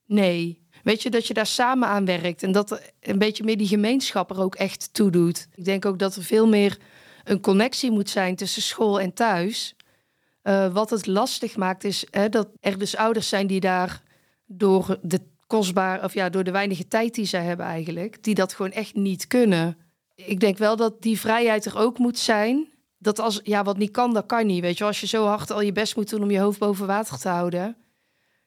Nee. 0.07 0.63
Weet 0.83 1.03
je 1.03 1.11
dat 1.11 1.27
je 1.27 1.35
daar 1.35 1.47
samen 1.47 1.89
aan 1.89 2.05
werkt 2.05 2.43
en 2.43 2.53
dat 2.53 2.81
een 3.01 3.19
beetje 3.19 3.45
meer 3.45 3.59
die 3.59 3.69
gemeenschap 3.69 4.31
er 4.31 4.41
ook 4.41 4.55
echt 4.55 4.89
toe 4.93 5.11
doet. 5.11 5.49
Ik 5.55 5.65
denk 5.65 5.85
ook 5.85 5.99
dat 5.99 6.17
er 6.17 6.23
veel 6.23 6.47
meer 6.47 6.79
een 7.25 7.41
connectie 7.41 7.91
moet 7.91 8.11
zijn 8.11 8.37
tussen 8.37 8.63
school 8.63 9.01
en 9.01 9.13
thuis. 9.13 9.76
Uh, 10.47 10.73
wat 10.73 10.91
het 10.91 11.07
lastig 11.07 11.57
maakt 11.57 11.85
is 11.85 12.05
hè, 12.11 12.29
dat 12.29 12.49
er 12.61 12.79
dus 12.79 12.97
ouders 12.97 13.29
zijn 13.29 13.47
die 13.47 13.61
daar 13.61 14.03
door 14.47 14.99
de 15.03 15.21
kostbaar 15.47 16.05
of 16.05 16.15
ja, 16.15 16.29
door 16.29 16.45
de 16.45 16.51
weinige 16.51 16.89
tijd 16.89 17.15
die 17.15 17.25
zij 17.25 17.45
hebben 17.45 17.67
eigenlijk, 17.67 18.23
die 18.23 18.35
dat 18.35 18.53
gewoon 18.53 18.73
echt 18.73 18.95
niet 18.95 19.27
kunnen. 19.27 19.77
Ik 20.15 20.41
denk 20.41 20.59
wel 20.59 20.77
dat 20.77 21.03
die 21.03 21.21
vrijheid 21.21 21.65
er 21.65 21.79
ook 21.79 21.99
moet 21.99 22.19
zijn. 22.19 22.69
Dat 22.99 23.19
als 23.19 23.41
ja, 23.43 23.63
wat 23.63 23.79
niet 23.79 23.91
kan, 23.91 24.15
dat 24.15 24.27
kan 24.27 24.47
niet. 24.47 24.61
Weet 24.61 24.79
je, 24.79 24.85
als 24.85 25.01
je 25.01 25.07
zo 25.07 25.27
hard 25.27 25.51
al 25.51 25.61
je 25.61 25.73
best 25.73 25.97
moet 25.97 26.11
doen 26.11 26.23
om 26.23 26.31
je 26.31 26.41
hoofd 26.41 26.59
boven 26.59 26.87
water 26.87 27.19
te 27.19 27.29
houden, 27.29 27.77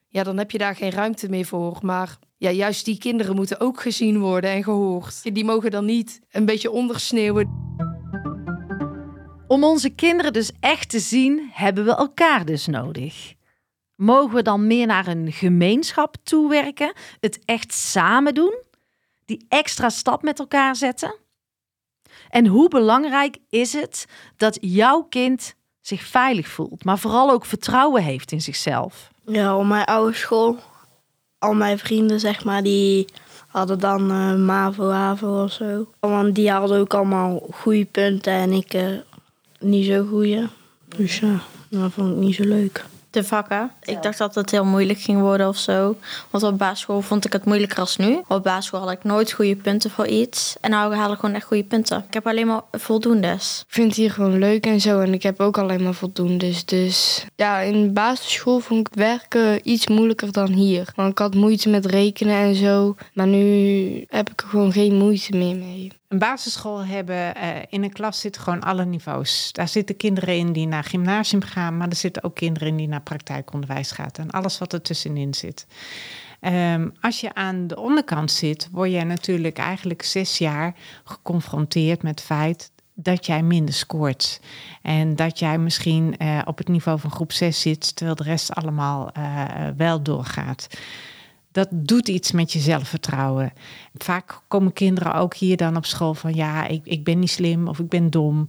ja, 0.08 0.22
dan 0.22 0.38
heb 0.38 0.50
je 0.50 0.58
daar 0.58 0.76
geen 0.76 0.90
ruimte 0.90 1.28
meer 1.28 1.46
voor. 1.46 1.78
Maar 1.82 2.18
ja, 2.36 2.50
juist 2.50 2.84
die 2.84 2.98
kinderen 2.98 3.34
moeten 3.34 3.60
ook 3.60 3.80
gezien 3.80 4.18
worden 4.18 4.50
en 4.50 4.64
gehoord. 4.64 5.34
Die 5.34 5.44
mogen 5.44 5.70
dan 5.70 5.84
niet 5.84 6.20
een 6.30 6.44
beetje 6.44 6.70
ondersneeuwen. 6.70 7.89
Om 9.50 9.64
onze 9.64 9.90
kinderen 9.90 10.32
dus 10.32 10.50
echt 10.60 10.88
te 10.88 10.98
zien, 10.98 11.50
hebben 11.52 11.84
we 11.84 11.94
elkaar 11.94 12.44
dus 12.44 12.66
nodig. 12.66 13.34
Mogen 13.94 14.34
we 14.34 14.42
dan 14.42 14.66
meer 14.66 14.86
naar 14.86 15.06
een 15.06 15.32
gemeenschap 15.32 16.16
toewerken? 16.22 16.92
Het 17.20 17.38
echt 17.44 17.72
samen 17.72 18.34
doen? 18.34 18.62
Die 19.24 19.46
extra 19.48 19.88
stap 19.88 20.22
met 20.22 20.38
elkaar 20.38 20.76
zetten? 20.76 21.14
En 22.28 22.46
hoe 22.46 22.68
belangrijk 22.68 23.36
is 23.48 23.72
het 23.72 24.06
dat 24.36 24.58
jouw 24.60 25.02
kind 25.02 25.54
zich 25.80 26.02
veilig 26.02 26.48
voelt, 26.48 26.84
maar 26.84 26.98
vooral 26.98 27.30
ook 27.30 27.44
vertrouwen 27.44 28.02
heeft 28.02 28.32
in 28.32 28.40
zichzelf? 28.40 29.10
Ja, 29.24 29.56
op 29.56 29.66
mijn 29.66 29.84
oude 29.84 30.16
school, 30.16 30.58
al 31.38 31.54
mijn 31.54 31.78
vrienden, 31.78 32.20
zeg 32.20 32.44
maar, 32.44 32.62
die 32.62 33.06
hadden 33.46 33.78
dan 33.78 34.10
uh, 34.10 34.34
MAVO, 34.34 34.90
HAVO 34.90 35.42
of 35.42 35.52
zo. 35.52 35.86
Want 36.00 36.34
die 36.34 36.50
hadden 36.50 36.78
ook 36.78 36.94
allemaal 36.94 37.46
goede 37.52 37.84
punten 37.84 38.32
en 38.32 38.52
ik 38.52 38.74
uh, 38.74 38.98
niet 39.60 39.86
zo 39.86 40.04
goede. 40.04 40.48
Dus 40.96 41.18
ja, 41.18 41.40
dat 41.68 41.92
vond 41.92 42.10
ik 42.10 42.16
niet 42.16 42.34
zo 42.34 42.44
leuk. 42.44 42.84
De 43.10 43.24
vakken. 43.24 43.70
Ik 43.82 44.02
dacht 44.02 44.18
dat 44.18 44.34
het 44.34 44.50
heel 44.50 44.64
moeilijk 44.64 44.98
ging 44.98 45.20
worden 45.20 45.48
of 45.48 45.56
zo. 45.56 45.96
Want 46.30 46.44
op 46.44 46.58
basisschool 46.58 47.00
vond 47.00 47.24
ik 47.24 47.32
het 47.32 47.44
moeilijker 47.44 47.78
als 47.78 47.96
nu. 47.96 48.20
Op 48.28 48.42
basisschool 48.42 48.80
had 48.80 48.90
ik 48.90 49.04
nooit 49.04 49.32
goede 49.32 49.56
punten 49.56 49.90
voor 49.90 50.06
iets. 50.06 50.56
En 50.60 50.70
nou 50.70 50.94
haal 50.94 51.12
ik 51.12 51.18
gewoon 51.18 51.34
echt 51.34 51.46
goede 51.46 51.64
punten. 51.64 52.04
Ik 52.06 52.14
heb 52.14 52.26
alleen 52.26 52.46
maar 52.46 52.62
voldoendes. 52.72 53.64
Ik 53.66 53.74
vind 53.74 53.86
het 53.86 53.96
hier 53.96 54.10
gewoon 54.10 54.38
leuk 54.38 54.66
en 54.66 54.80
zo. 54.80 55.00
En 55.00 55.12
ik 55.12 55.22
heb 55.22 55.40
ook 55.40 55.58
alleen 55.58 55.82
maar 55.82 55.94
voldoendes. 55.94 56.64
Dus 56.64 57.26
ja, 57.36 57.60
in 57.60 57.82
de 57.82 57.92
basisschool 57.92 58.60
vond 58.60 58.88
ik 58.88 58.94
werken 58.94 59.70
iets 59.70 59.86
moeilijker 59.86 60.32
dan 60.32 60.52
hier. 60.52 60.92
Want 60.94 61.10
ik 61.10 61.18
had 61.18 61.34
moeite 61.34 61.68
met 61.68 61.86
rekenen 61.86 62.36
en 62.36 62.54
zo. 62.54 62.94
Maar 63.14 63.26
nu 63.26 64.04
heb 64.08 64.30
ik 64.30 64.40
er 64.40 64.48
gewoon 64.48 64.72
geen 64.72 64.94
moeite 64.94 65.36
meer 65.36 65.56
mee. 65.56 65.92
Een 66.10 66.18
basisschool 66.18 66.84
hebben, 66.84 67.36
uh, 67.36 67.48
in 67.68 67.82
een 67.82 67.92
klas 67.92 68.20
zitten 68.20 68.42
gewoon 68.42 68.60
alle 68.60 68.84
niveaus. 68.84 69.52
Daar 69.52 69.68
zitten 69.68 69.96
kinderen 69.96 70.36
in 70.36 70.52
die 70.52 70.66
naar 70.66 70.84
gymnasium 70.84 71.42
gaan, 71.42 71.76
maar 71.76 71.88
er 71.88 71.96
zitten 71.96 72.24
ook 72.24 72.34
kinderen 72.34 72.68
in 72.68 72.76
die 72.76 72.88
naar 72.88 73.02
praktijkonderwijs 73.02 73.90
gaan 73.90 74.10
en 74.12 74.30
alles 74.30 74.58
wat 74.58 74.72
er 74.72 74.82
tussenin 74.82 75.34
zit. 75.34 75.66
Um, 76.40 76.92
als 77.00 77.20
je 77.20 77.34
aan 77.34 77.66
de 77.66 77.76
onderkant 77.76 78.30
zit, 78.30 78.68
word 78.72 78.90
je 78.90 79.04
natuurlijk 79.04 79.58
eigenlijk 79.58 80.02
zes 80.02 80.38
jaar 80.38 80.74
geconfronteerd 81.04 82.02
met 82.02 82.18
het 82.18 82.26
feit 82.26 82.70
dat 82.94 83.26
jij 83.26 83.42
minder 83.42 83.74
scoort. 83.74 84.40
En 84.82 85.16
dat 85.16 85.38
jij 85.38 85.58
misschien 85.58 86.14
uh, 86.18 86.40
op 86.44 86.58
het 86.58 86.68
niveau 86.68 86.98
van 86.98 87.10
groep 87.10 87.32
6 87.32 87.60
zit, 87.60 87.96
terwijl 87.96 88.16
de 88.16 88.22
rest 88.22 88.54
allemaal 88.54 89.10
uh, 89.18 89.44
wel 89.76 90.02
doorgaat. 90.02 90.68
Dat 91.52 91.68
doet 91.70 92.08
iets 92.08 92.32
met 92.32 92.52
je 92.52 92.58
zelfvertrouwen. 92.58 93.52
Vaak 93.94 94.40
komen 94.48 94.72
kinderen 94.72 95.14
ook 95.14 95.34
hier 95.34 95.56
dan 95.56 95.76
op 95.76 95.86
school 95.86 96.14
van 96.14 96.34
ja, 96.34 96.66
ik, 96.66 96.80
ik 96.84 97.04
ben 97.04 97.18
niet 97.18 97.30
slim 97.30 97.68
of 97.68 97.78
ik 97.78 97.88
ben 97.88 98.10
dom. 98.10 98.46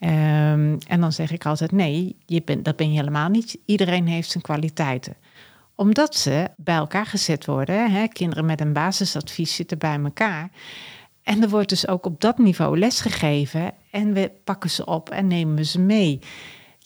Um, 0.00 0.78
en 0.78 1.00
dan 1.00 1.12
zeg 1.12 1.30
ik 1.32 1.46
altijd 1.46 1.72
nee, 1.72 2.16
je 2.26 2.42
bent, 2.44 2.64
dat 2.64 2.76
ben 2.76 2.92
je 2.92 2.98
helemaal 2.98 3.28
niet. 3.28 3.58
Iedereen 3.64 4.06
heeft 4.06 4.30
zijn 4.30 4.42
kwaliteiten 4.42 5.16
omdat 5.78 6.16
ze 6.16 6.48
bij 6.56 6.76
elkaar 6.76 7.06
gezet 7.06 7.46
worden. 7.46 7.90
Hè? 7.90 8.06
Kinderen 8.08 8.44
met 8.44 8.60
een 8.60 8.72
basisadvies 8.72 9.54
zitten 9.54 9.78
bij 9.78 9.98
elkaar. 10.04 10.50
En 11.22 11.42
er 11.42 11.48
wordt 11.48 11.68
dus 11.68 11.88
ook 11.88 12.06
op 12.06 12.20
dat 12.20 12.38
niveau 12.38 12.78
lesgegeven. 12.78 13.72
En 13.90 14.12
we 14.12 14.30
pakken 14.44 14.70
ze 14.70 14.86
op 14.86 15.10
en 15.10 15.26
nemen 15.26 15.66
ze 15.66 15.80
mee. 15.80 16.20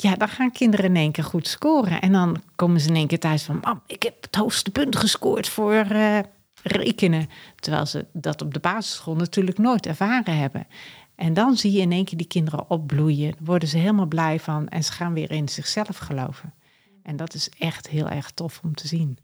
Ja, 0.03 0.15
dan 0.17 0.29
gaan 0.29 0.51
kinderen 0.51 0.85
in 0.85 0.97
één 0.97 1.13
keer 1.13 1.25
goed 1.25 1.49
scoren. 1.49 2.01
En 2.01 2.13
dan 2.13 2.43
komen 2.57 2.81
ze 2.81 2.89
in 2.89 2.95
één 2.95 3.07
keer 3.07 3.19
thuis 3.19 3.43
van... 3.43 3.59
Mam, 3.63 3.83
ik 3.87 4.03
heb 4.03 4.23
het 4.23 4.35
hoogste 4.35 4.71
punt 4.71 4.97
gescoord 4.97 5.49
voor 5.49 5.85
uh, 5.93 6.19
rekenen. 6.63 7.29
Terwijl 7.57 7.87
ze 7.87 8.07
dat 8.13 8.43
op 8.43 8.55
de 8.55 8.61
basisschool 8.61 9.15
natuurlijk 9.15 9.59
nooit 9.59 9.87
ervaren 9.87 10.37
hebben. 10.37 10.67
En 11.15 11.35
dan 11.35 11.57
zie 11.57 11.73
je 11.73 11.81
in 11.81 11.93
één 11.93 12.05
keer 12.05 12.19
die 12.19 12.27
kinderen 12.27 12.71
opbloeien. 12.71 13.35
Worden 13.41 13.69
ze 13.69 13.79
helemaal 13.79 14.07
blij 14.07 14.41
van. 14.41 14.69
En 14.69 14.85
ze 14.85 14.93
gaan 14.93 15.13
weer 15.13 15.31
in 15.31 15.49
zichzelf 15.49 15.97
geloven. 15.99 16.55
En 17.03 17.17
dat 17.17 17.35
is 17.35 17.49
echt 17.59 17.89
heel 17.89 18.09
erg 18.09 18.31
tof 18.31 18.61
om 18.63 18.75
te 18.75 18.87
zien. 18.87 19.19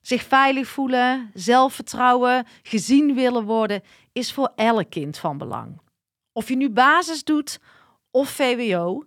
Zich 0.00 0.22
veilig 0.22 0.68
voelen, 0.68 1.30
zelfvertrouwen, 1.34 2.46
gezien 2.62 3.14
willen 3.14 3.44
worden, 3.44 3.82
is 4.12 4.32
voor 4.32 4.52
elk 4.56 4.90
kind 4.90 5.18
van 5.18 5.38
belang. 5.38 5.80
Of 6.32 6.48
je 6.48 6.56
nu 6.56 6.70
basis 6.70 7.24
doet 7.24 7.60
of 8.10 8.28
VWO, 8.28 9.04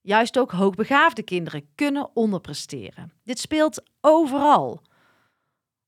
juist 0.00 0.38
ook 0.38 0.50
hoogbegaafde 0.50 1.22
kinderen 1.22 1.68
kunnen 1.74 2.10
onderpresteren. 2.16 3.12
Dit 3.24 3.38
speelt 3.38 3.82
overal. 4.00 4.82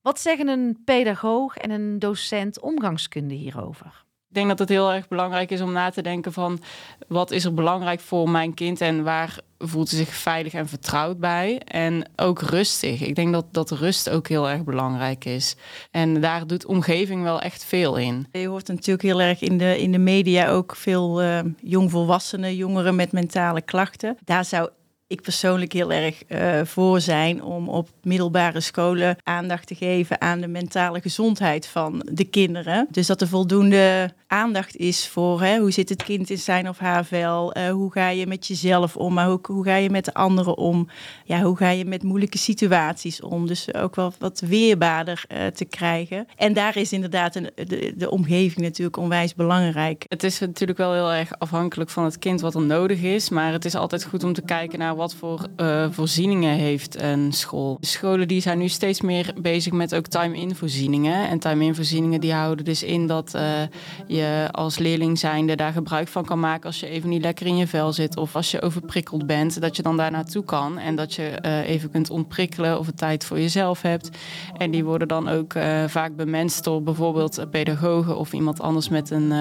Wat 0.00 0.21
zeggen 0.21 0.49
een 0.49 0.81
pedagoog 0.85 1.57
en 1.57 1.71
een 1.71 1.99
docent 1.99 2.61
omgangskunde 2.61 3.35
hierover? 3.35 4.04
Ik 4.33 4.39
denk 4.39 4.51
dat 4.51 4.59
het 4.59 4.69
heel 4.69 4.93
erg 4.93 5.09
belangrijk 5.09 5.51
is 5.51 5.61
om 5.61 5.73
na 5.73 5.91
te 5.91 6.03
denken 6.03 6.33
van 6.33 6.61
wat 7.09 7.31
is 7.31 7.45
er 7.45 7.55
belangrijk 7.55 8.01
voor 8.01 8.31
mijn 8.31 8.55
kind 8.55 8.81
en 8.81 9.03
waar 9.03 9.39
voelt 9.59 9.91
hij 9.91 9.99
zich 9.99 10.15
veilig 10.15 10.53
en 10.53 10.69
vertrouwd 10.69 11.19
bij. 11.19 11.61
En 11.65 12.11
ook 12.17 12.41
rustig. 12.41 13.01
Ik 13.01 13.15
denk 13.15 13.33
dat, 13.33 13.45
dat 13.51 13.71
rust 13.71 14.11
ook 14.11 14.29
heel 14.29 14.49
erg 14.49 14.65
belangrijk 14.65 15.25
is. 15.25 15.57
En 15.91 16.21
daar 16.21 16.47
doet 16.47 16.67
omgeving 16.67 17.23
wel 17.23 17.41
echt 17.41 17.65
veel 17.65 17.97
in. 17.97 18.27
Je 18.31 18.47
hoort 18.47 18.69
natuurlijk 18.69 19.03
heel 19.03 19.21
erg 19.21 19.41
in 19.41 19.59
de, 19.59 19.79
in 19.79 19.93
de 19.93 19.99
media 19.99 20.49
ook 20.49 20.77
veel 20.77 21.23
uh, 21.23 21.41
jongvolwassenen, 21.62 22.57
jongeren 22.57 22.95
met 22.95 23.12
mentale 23.12 23.62
klachten. 23.62 24.17
Daar 24.25 24.45
zou 24.45 24.69
ik 25.12 25.23
persoonlijk 25.23 25.73
heel 25.73 25.92
erg 25.92 26.23
uh, 26.28 26.61
voor 26.64 27.00
zijn 27.00 27.42
om 27.42 27.69
op 27.69 27.88
middelbare 28.02 28.61
scholen 28.61 29.16
aandacht 29.23 29.66
te 29.66 29.75
geven 29.75 30.21
aan 30.21 30.40
de 30.40 30.49
mentale 30.49 31.00
gezondheid 31.00 31.66
van 31.66 32.07
de 32.12 32.25
kinderen. 32.25 32.87
Dus 32.90 33.07
dat 33.07 33.21
er 33.21 33.28
voldoende 33.28 34.11
aandacht 34.26 34.76
is 34.76 35.09
voor 35.09 35.42
hè, 35.42 35.59
hoe 35.59 35.71
zit 35.71 35.88
het 35.88 36.02
kind 36.02 36.31
in 36.31 36.38
zijn 36.38 36.69
of 36.69 36.78
haar 36.78 37.04
vel, 37.04 37.57
uh, 37.57 37.71
hoe 37.71 37.92
ga 37.92 38.09
je 38.09 38.26
met 38.26 38.47
jezelf 38.47 38.97
om, 38.97 39.14
maar 39.14 39.28
ook 39.28 39.47
hoe 39.47 39.64
ga 39.64 39.76
je 39.76 39.90
met 39.90 40.04
de 40.04 40.14
anderen 40.14 40.57
om, 40.57 40.88
ja, 41.25 41.42
hoe 41.42 41.57
ga 41.57 41.69
je 41.69 41.85
met 41.85 42.02
moeilijke 42.02 42.38
situaties 42.38 43.21
om. 43.21 43.47
Dus 43.47 43.75
ook 43.75 43.97
wel 43.97 44.12
wat 44.19 44.40
weerbaarder 44.40 45.25
uh, 45.28 45.47
te 45.47 45.64
krijgen. 45.64 46.26
En 46.37 46.52
daar 46.52 46.76
is 46.76 46.92
inderdaad 46.92 47.35
een, 47.35 47.50
de, 47.54 47.92
de 47.97 48.11
omgeving 48.11 48.61
natuurlijk 48.61 48.97
onwijs 48.97 49.35
belangrijk. 49.35 50.04
Het 50.09 50.23
is 50.23 50.38
natuurlijk 50.38 50.78
wel 50.78 50.92
heel 50.92 51.12
erg 51.12 51.38
afhankelijk 51.38 51.90
van 51.90 52.04
het 52.04 52.19
kind 52.19 52.40
wat 52.40 52.54
er 52.54 52.62
nodig 52.62 53.02
is, 53.02 53.28
maar 53.28 53.52
het 53.52 53.64
is 53.64 53.75
altijd 53.75 54.04
goed 54.04 54.25
om 54.25 54.33
te 54.33 54.42
kijken 54.42 54.78
naar 54.78 54.97
wat 54.97 55.01
voor 55.11 55.47
uh, 55.56 55.87
voorzieningen 55.90 56.54
heeft 56.54 57.00
een 57.00 57.32
school. 57.32 57.78
Scholen 57.80 58.28
die 58.28 58.40
zijn 58.40 58.59
nu 58.59 58.68
steeds 58.68 59.00
meer 59.00 59.35
bezig 59.40 59.73
met 59.73 59.94
ook 59.94 60.06
time-in 60.06 60.54
voorzieningen. 60.54 61.28
En 61.28 61.38
time-in 61.38 61.75
voorzieningen 61.75 62.21
die 62.21 62.32
houden 62.32 62.64
dus 62.64 62.82
in 62.82 63.06
dat 63.06 63.35
uh, 63.35 63.42
je 64.06 64.49
als 64.50 64.78
leerling 64.78 65.18
zijnde 65.18 65.56
daar 65.56 65.73
gebruik 65.73 66.09
van 66.09 66.25
kan 66.25 66.40
maken 66.40 66.66
als 66.66 66.80
je 66.80 66.88
even 66.88 67.09
niet 67.09 67.23
lekker 67.23 67.47
in 67.47 67.56
je 67.56 67.66
vel 67.66 67.92
zit 67.92 68.16
of 68.16 68.37
als 68.37 68.50
je 68.50 68.62
overprikkeld 68.62 69.26
bent, 69.26 69.61
dat 69.61 69.76
je 69.76 69.82
dan 69.82 69.97
daar 69.97 70.11
naartoe 70.11 70.44
kan 70.44 70.78
en 70.78 70.97
dat 70.97 71.14
je 71.14 71.38
uh, 71.42 71.68
even 71.68 71.90
kunt 71.90 72.11
ontprikkelen 72.11 72.78
of 72.78 72.87
een 72.87 72.94
tijd 72.94 73.25
voor 73.25 73.40
jezelf 73.40 73.82
hebt. 73.82 74.11
En 74.56 74.71
die 74.71 74.85
worden 74.85 75.09
dan 75.09 75.28
ook 75.28 75.52
vaak 75.87 76.16
bemenst 76.16 76.64
door 76.64 76.82
bijvoorbeeld 76.82 77.47
pedagogen 77.50 78.16
of 78.16 78.32
iemand 78.32 78.61
anders 78.61 78.88
met 78.88 79.11
een 79.11 79.32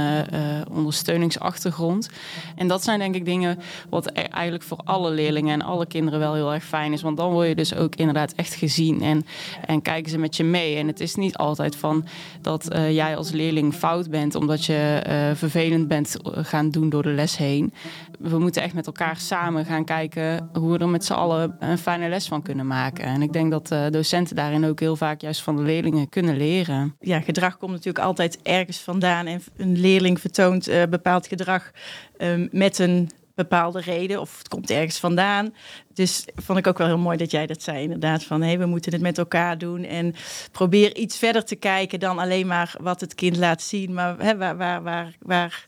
ondersteuningsachtergrond. 0.72 2.10
En 2.56 2.68
dat 2.68 2.84
zijn 2.84 3.00
denk 3.00 3.16
ik 3.16 3.26
dingen 3.26 3.60
wat 3.90 4.08
e-, 4.14 4.22
eigenlijk 4.22 4.64
voor 4.64 4.80
alle 4.84 5.12
leerlingen 5.12 5.41
en 5.50 5.62
alle 5.62 5.86
kinderen 5.86 6.20
wel 6.20 6.34
heel 6.34 6.54
erg 6.54 6.64
fijn 6.64 6.94
is. 6.94 7.02
Want 7.02 7.18
dan 7.18 7.32
word 7.32 7.48
je 7.48 7.56
dus 7.56 7.76
ook 7.76 7.96
inderdaad 7.96 8.34
echt 8.34 8.54
gezien 8.54 9.02
en, 9.02 9.26
en 9.66 9.82
kijken 9.82 10.12
ze 10.12 10.18
met 10.18 10.36
je 10.36 10.44
mee. 10.44 10.76
En 10.76 10.88
het 10.88 11.00
is 11.00 11.16
niet 11.16 11.38
altijd 11.38 11.76
van 11.76 12.06
dat 12.42 12.74
uh, 12.74 12.92
jij 12.92 13.18
als 13.18 13.32
leerling 13.32 13.74
fout 13.74 14.10
bent 14.10 14.36
omdat 14.36 14.66
je 14.66 15.04
uh, 15.08 15.36
vervelend 15.36 15.88
bent 15.88 16.18
gaan 16.24 16.70
doen 16.70 16.90
door 16.90 17.04
de 17.04 17.10
les 17.10 17.38
heen. 17.38 17.74
We 18.20 18.40
moeten 18.40 18.62
echt 18.62 18.74
met 18.74 18.86
elkaar 18.86 19.18
samen 19.18 19.66
gaan 19.66 19.86
kijken 19.86 20.50
hoe 20.54 20.72
we 20.72 20.78
er 20.78 20.90
met 20.90 21.06
z'n 21.06 21.14
allen 21.14 21.56
een 21.60 21.78
fijne 21.78 22.10
les 22.10 22.28
van 22.28 22.42
kunnen 22.42 22.68
maken. 22.68 23.04
En 23.04 23.22
ik 23.22 23.34
denk 23.34 23.52
dat 23.52 23.72
uh, 23.72 23.86
docenten 23.90 24.36
daarin 24.36 24.66
ook 24.66 24.80
heel 24.80 24.96
vaak 24.96 25.22
juist 25.22 25.42
van 25.42 25.56
de 25.56 25.62
leerlingen 25.62 26.10
kunnen 26.10 26.38
leren. 26.38 26.96
Ja, 27.00 27.20
gedrag 27.20 27.58
komt 27.58 27.72
natuurlijk 27.72 28.06
altijd 28.06 28.40
ergens 28.44 28.80
vandaan 28.80 29.26
en 29.26 29.42
een 29.58 29.80
leerling 29.80 30.20
vertoont 30.20 30.70
bepaald 30.90 31.28
gedrag 31.28 31.72
um, 32.18 32.50
met 32.52 32.80
een 32.80 33.10
bepaalde 33.42 33.82
reden 33.82 34.22
of 34.22 34.38
het 34.38 34.48
komt 34.48 34.70
ergens 34.70 35.00
vandaan. 35.00 35.54
Dus 35.94 36.26
vond 36.36 36.60
ik 36.60 36.68
ook 36.68 36.78
wel 36.78 36.88
heel 36.88 36.98
mooi 36.98 37.18
dat 37.18 37.32
jij 37.32 37.48
dat 37.48 37.62
zei 37.64 37.84
inderdaad 37.84 38.24
van 38.24 38.42
hey, 38.42 38.60
we 38.60 38.66
moeten 38.66 38.92
het 38.92 39.02
met 39.02 39.18
elkaar 39.18 39.58
doen 39.58 39.84
en 39.84 40.14
probeer 40.52 40.96
iets 40.96 41.18
verder 41.18 41.46
te 41.46 41.56
kijken 41.56 42.00
dan 42.00 42.20
alleen 42.20 42.48
maar 42.48 42.76
wat 42.82 43.02
het 43.02 43.16
kind 43.16 43.38
laat 43.38 43.62
zien, 43.62 43.94
maar 43.94 44.20
hè, 44.20 44.38
waar, 44.38 44.58
waar, 44.58 44.84
waar, 44.84 45.16
waar, 45.20 45.68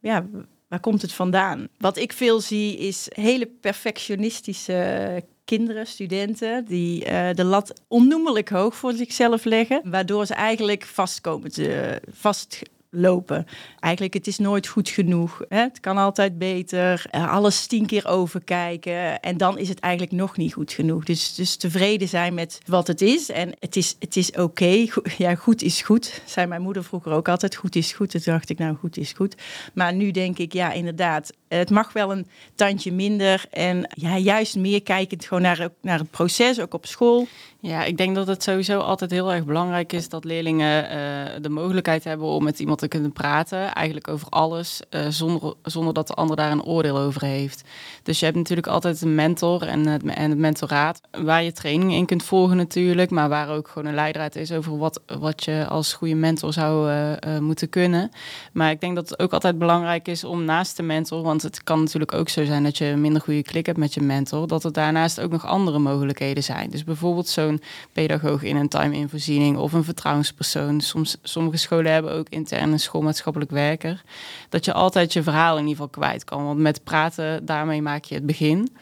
ja, 0.00 0.26
waar 0.68 0.80
komt 0.80 1.02
het 1.02 1.12
vandaan? 1.12 1.68
Wat 1.78 1.96
ik 1.96 2.12
veel 2.12 2.40
zie 2.40 2.76
is 2.76 3.06
hele 3.14 3.46
perfectionistische 3.46 5.22
kinderen, 5.44 5.86
studenten, 5.86 6.64
die 6.64 7.04
uh, 7.04 7.28
de 7.34 7.44
lat 7.44 7.82
onnoemelijk 7.88 8.48
hoog 8.48 8.76
voor 8.76 8.92
zichzelf 8.92 9.44
leggen, 9.44 9.80
waardoor 9.84 10.26
ze 10.26 10.34
eigenlijk 10.34 10.84
vastkomen 10.84 11.52
te 11.52 12.00
vast 12.10 12.62
lopen. 12.90 13.46
Eigenlijk, 13.80 14.14
het 14.14 14.26
is 14.26 14.38
nooit 14.38 14.66
goed 14.66 14.88
genoeg. 14.88 15.42
Hè? 15.48 15.60
Het 15.60 15.80
kan 15.80 15.96
altijd 15.96 16.38
beter. 16.38 17.06
Uh, 17.14 17.32
alles 17.32 17.66
tien 17.66 17.86
keer 17.86 18.06
overkijken. 18.06 19.20
En 19.20 19.36
dan 19.36 19.58
is 19.58 19.68
het 19.68 19.80
eigenlijk 19.80 20.12
nog 20.12 20.36
niet 20.36 20.52
goed 20.52 20.72
genoeg. 20.72 21.04
Dus, 21.04 21.34
dus 21.34 21.56
tevreden 21.56 22.08
zijn 22.08 22.34
met 22.34 22.58
wat 22.66 22.86
het 22.86 23.00
is. 23.00 23.30
En 23.30 23.52
het 23.58 23.76
is, 23.76 23.96
het 23.98 24.16
is 24.16 24.30
oké. 24.30 24.86
Ja, 25.18 25.34
goed 25.34 25.62
is 25.62 25.82
goed. 25.82 26.22
Zei 26.24 26.46
mijn 26.46 26.62
moeder 26.62 26.84
vroeger 26.84 27.12
ook 27.12 27.28
altijd. 27.28 27.56
Goed 27.56 27.76
is 27.76 27.92
goed. 27.92 28.10
Toen 28.10 28.20
dacht 28.24 28.50
ik, 28.50 28.58
nou, 28.58 28.76
goed 28.76 28.96
is 28.96 29.12
goed. 29.12 29.36
Maar 29.74 29.94
nu 29.94 30.10
denk 30.10 30.38
ik, 30.38 30.52
ja, 30.52 30.72
inderdaad. 30.72 31.32
Het 31.48 31.70
mag 31.70 31.92
wel 31.92 32.12
een 32.12 32.26
tandje 32.54 32.92
minder. 32.92 33.44
En 33.50 33.90
ja, 33.94 34.16
juist 34.16 34.56
meer 34.56 34.82
kijkend 34.82 35.24
gewoon 35.24 35.42
naar, 35.42 35.68
naar 35.82 35.98
het 35.98 36.10
proces, 36.10 36.60
ook 36.60 36.74
op 36.74 36.86
school. 36.86 37.26
Ja, 37.60 37.84
ik 37.84 37.96
denk 37.96 38.14
dat 38.14 38.26
het 38.26 38.42
sowieso 38.42 38.78
altijd 38.78 39.10
heel 39.10 39.32
erg 39.32 39.44
belangrijk 39.44 39.92
is 39.92 40.08
dat 40.08 40.24
leerlingen 40.24 40.84
uh, 40.84 41.42
de 41.42 41.48
mogelijkheid 41.48 42.04
hebben 42.04 42.26
om 42.26 42.44
met 42.44 42.58
iemand 42.58 42.77
te 42.78 42.88
kunnen 42.88 43.12
praten. 43.12 43.72
Eigenlijk 43.72 44.08
over 44.08 44.28
alles, 44.28 44.80
uh, 44.90 45.06
zonder, 45.08 45.54
zonder 45.62 45.94
dat 45.94 46.06
de 46.06 46.14
ander 46.14 46.36
daar 46.36 46.50
een 46.50 46.64
oordeel 46.64 46.98
over 46.98 47.24
heeft. 47.24 47.64
Dus 48.02 48.18
je 48.18 48.24
hebt 48.24 48.36
natuurlijk 48.36 48.66
altijd 48.66 49.00
een 49.00 49.14
mentor 49.14 49.62
en 49.62 49.86
het, 49.86 50.02
en 50.04 50.40
mentoraat, 50.40 51.00
waar 51.10 51.42
je 51.42 51.52
training 51.52 51.92
in 51.92 52.06
kunt 52.06 52.22
volgen 52.22 52.56
natuurlijk. 52.56 53.10
Maar 53.10 53.28
waar 53.28 53.48
ook 53.48 53.68
gewoon 53.68 53.88
een 53.88 53.94
leidraad 53.94 54.36
is 54.36 54.52
over 54.52 54.78
wat, 54.78 55.00
wat 55.18 55.44
je 55.44 55.66
als 55.68 55.92
goede 55.92 56.14
mentor 56.14 56.52
zou 56.52 56.90
uh, 56.90 57.38
moeten 57.38 57.68
kunnen. 57.68 58.10
Maar 58.52 58.70
ik 58.70 58.80
denk 58.80 58.94
dat 58.94 59.08
het 59.08 59.18
ook 59.18 59.32
altijd 59.32 59.58
belangrijk 59.58 60.08
is 60.08 60.24
om 60.24 60.44
naast 60.44 60.76
de 60.76 60.82
mentor, 60.82 61.22
want 61.22 61.42
het 61.42 61.64
kan 61.64 61.80
natuurlijk 61.80 62.14
ook 62.14 62.28
zo 62.28 62.44
zijn 62.44 62.62
dat 62.62 62.78
je 62.78 62.84
een 62.84 63.00
minder 63.00 63.22
goede 63.22 63.42
klik 63.42 63.66
hebt 63.66 63.78
met 63.78 63.94
je 63.94 64.00
mentor, 64.00 64.46
dat 64.46 64.64
er 64.64 64.72
daarnaast 64.72 65.20
ook 65.20 65.30
nog 65.30 65.46
andere 65.46 65.78
mogelijkheden 65.78 66.42
zijn. 66.42 66.70
Dus 66.70 66.84
bijvoorbeeld 66.84 67.28
zo 67.28 67.56
pedagoog 67.92 68.42
in 68.42 68.56
een 68.56 68.68
time-in-voorziening 68.68 69.56
of 69.56 69.72
een 69.72 69.84
vertrouwenspersoon. 69.84 70.80
Soms, 70.80 71.16
sommige 71.22 71.56
scholen 71.56 71.92
hebben 71.92 72.12
ook 72.12 72.28
intern 72.28 72.67
een 72.72 72.80
schoolmaatschappelijk 72.80 73.50
werker. 73.50 74.02
Dat 74.48 74.64
je 74.64 74.72
altijd 74.72 75.12
je 75.12 75.22
verhaal 75.22 75.56
in 75.56 75.66
ieder 75.66 75.76
geval 75.76 75.88
kwijt 75.88 76.24
kan. 76.24 76.44
Want 76.44 76.58
met 76.58 76.84
praten, 76.84 77.46
daarmee 77.46 77.82
maak 77.82 78.04
je 78.04 78.14
het 78.14 78.26
begin. 78.26 78.76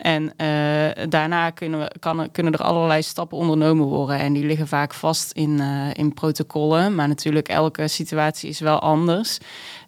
En 0.00 0.32
eh, 0.36 1.04
daarna 1.08 1.50
kunnen, 1.50 1.80
we, 1.80 1.90
kan, 1.98 2.30
kunnen 2.32 2.52
er 2.52 2.62
allerlei 2.62 3.02
stappen 3.02 3.38
ondernomen 3.38 3.86
worden. 3.86 4.18
En 4.18 4.32
die 4.32 4.44
liggen 4.46 4.68
vaak 4.68 4.94
vast 4.94 5.32
in, 5.32 5.60
eh, 5.60 5.88
in 5.92 6.14
protocollen. 6.14 6.94
Maar 6.94 7.08
natuurlijk, 7.08 7.48
elke 7.48 7.88
situatie 7.88 8.48
is 8.48 8.60
wel 8.60 8.78
anders. 8.78 9.38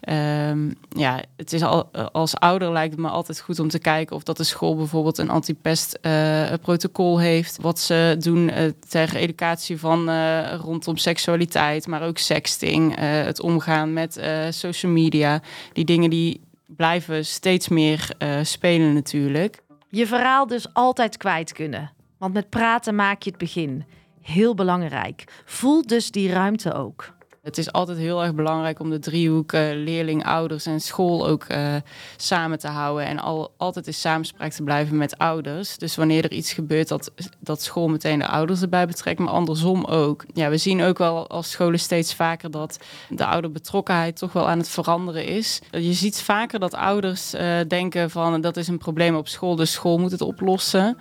Ehm, 0.01 0.71
ja, 0.89 1.23
het 1.37 1.53
is 1.53 1.63
al, 1.63 1.91
als 2.13 2.37
ouder 2.37 2.73
lijkt 2.73 2.93
het 2.93 3.01
me 3.01 3.09
altijd 3.09 3.41
goed 3.41 3.59
om 3.59 3.69
te 3.69 3.79
kijken 3.79 4.17
of 4.17 4.23
dat 4.23 4.37
de 4.37 4.45
school 4.45 4.77
bijvoorbeeld 4.77 5.19
een 5.19 5.31
antipest 5.31 5.99
uh, 6.03 6.43
protocol 6.61 7.21
heeft. 7.21 7.59
Wat 7.61 7.79
ze 7.79 8.17
doen 8.19 8.51
ter 8.89 9.17
educatie 9.17 9.79
van 9.79 10.11
rondom 10.57 10.97
seksualiteit, 10.97 11.87
maar 11.87 12.03
ook 12.03 12.19
sexting, 12.19 12.95
het 13.01 13.41
omgaan 13.41 13.93
met 13.93 14.21
social 14.51 14.93
media. 14.93 15.41
Die 15.73 15.85
dingen 15.85 16.11
die 16.11 16.41
blijven 16.67 17.25
steeds 17.27 17.69
meer 17.69 18.09
spelen 18.43 18.95
natuurlijk. 18.95 19.63
Je 19.95 20.07
verhaal 20.07 20.47
dus 20.47 20.75
altijd 20.75 21.17
kwijt 21.17 21.53
kunnen. 21.53 21.93
Want 22.19 22.35
met 22.35 22.51
praten 22.51 22.95
maak 22.95 23.23
je 23.23 23.31
het 23.31 23.39
begin. 23.39 23.85
Heel 24.21 24.55
belangrijk. 24.55 25.43
Voel 25.45 25.87
dus 25.87 26.11
die 26.11 26.33
ruimte 26.33 26.73
ook. 26.73 27.15
Het 27.43 27.59
is 27.59 27.73
altijd 27.73 27.99
heel 27.99 28.23
erg 28.23 28.35
belangrijk 28.35 28.79
om 28.79 28.91
de 28.91 28.99
driehoek 28.99 29.53
leerling, 29.53 30.25
ouders 30.25 30.67
en 30.67 30.81
school 30.81 31.27
ook 31.27 31.45
uh, 31.49 31.75
samen 32.17 32.59
te 32.59 32.69
houden. 32.69 33.07
En 33.07 33.19
al, 33.19 33.53
altijd 33.57 33.87
in 33.87 33.95
samenspraak 33.95 34.53
te 34.53 34.63
blijven 34.63 34.97
met 34.97 35.19
ouders. 35.19 35.79
Dus 35.79 35.97
wanneer 35.97 36.25
er 36.25 36.33
iets 36.33 36.53
gebeurt, 36.53 36.89
dat, 36.89 37.13
dat 37.41 37.63
school 37.63 37.89
meteen 37.89 38.19
de 38.19 38.27
ouders 38.27 38.63
erbij 38.63 38.87
betrekt, 38.87 39.19
maar 39.19 39.33
andersom 39.33 39.85
ook. 39.85 40.25
Ja, 40.35 40.51
we 40.51 40.57
zien 40.57 40.83
ook 40.83 40.99
wel 40.99 41.29
als 41.29 41.51
scholen 41.51 41.81
steeds 41.81 42.15
vaker 42.15 42.51
dat 42.51 42.79
de 43.09 43.27
ouderbetrokkenheid 43.27 44.17
toch 44.17 44.33
wel 44.33 44.49
aan 44.49 44.59
het 44.59 44.69
veranderen 44.69 45.27
is. 45.27 45.61
Je 45.71 45.93
ziet 45.93 46.23
vaker 46.23 46.59
dat 46.59 46.75
ouders 46.75 47.35
uh, 47.35 47.59
denken 47.69 48.11
van 48.11 48.41
dat 48.41 48.57
is 48.57 48.69
een 48.69 48.79
probleem 48.79 49.17
op 49.17 49.29
school, 49.29 49.57
dus 49.57 49.73
school 49.73 49.99
moet 49.99 50.11
het 50.11 50.21
oplossen 50.21 50.99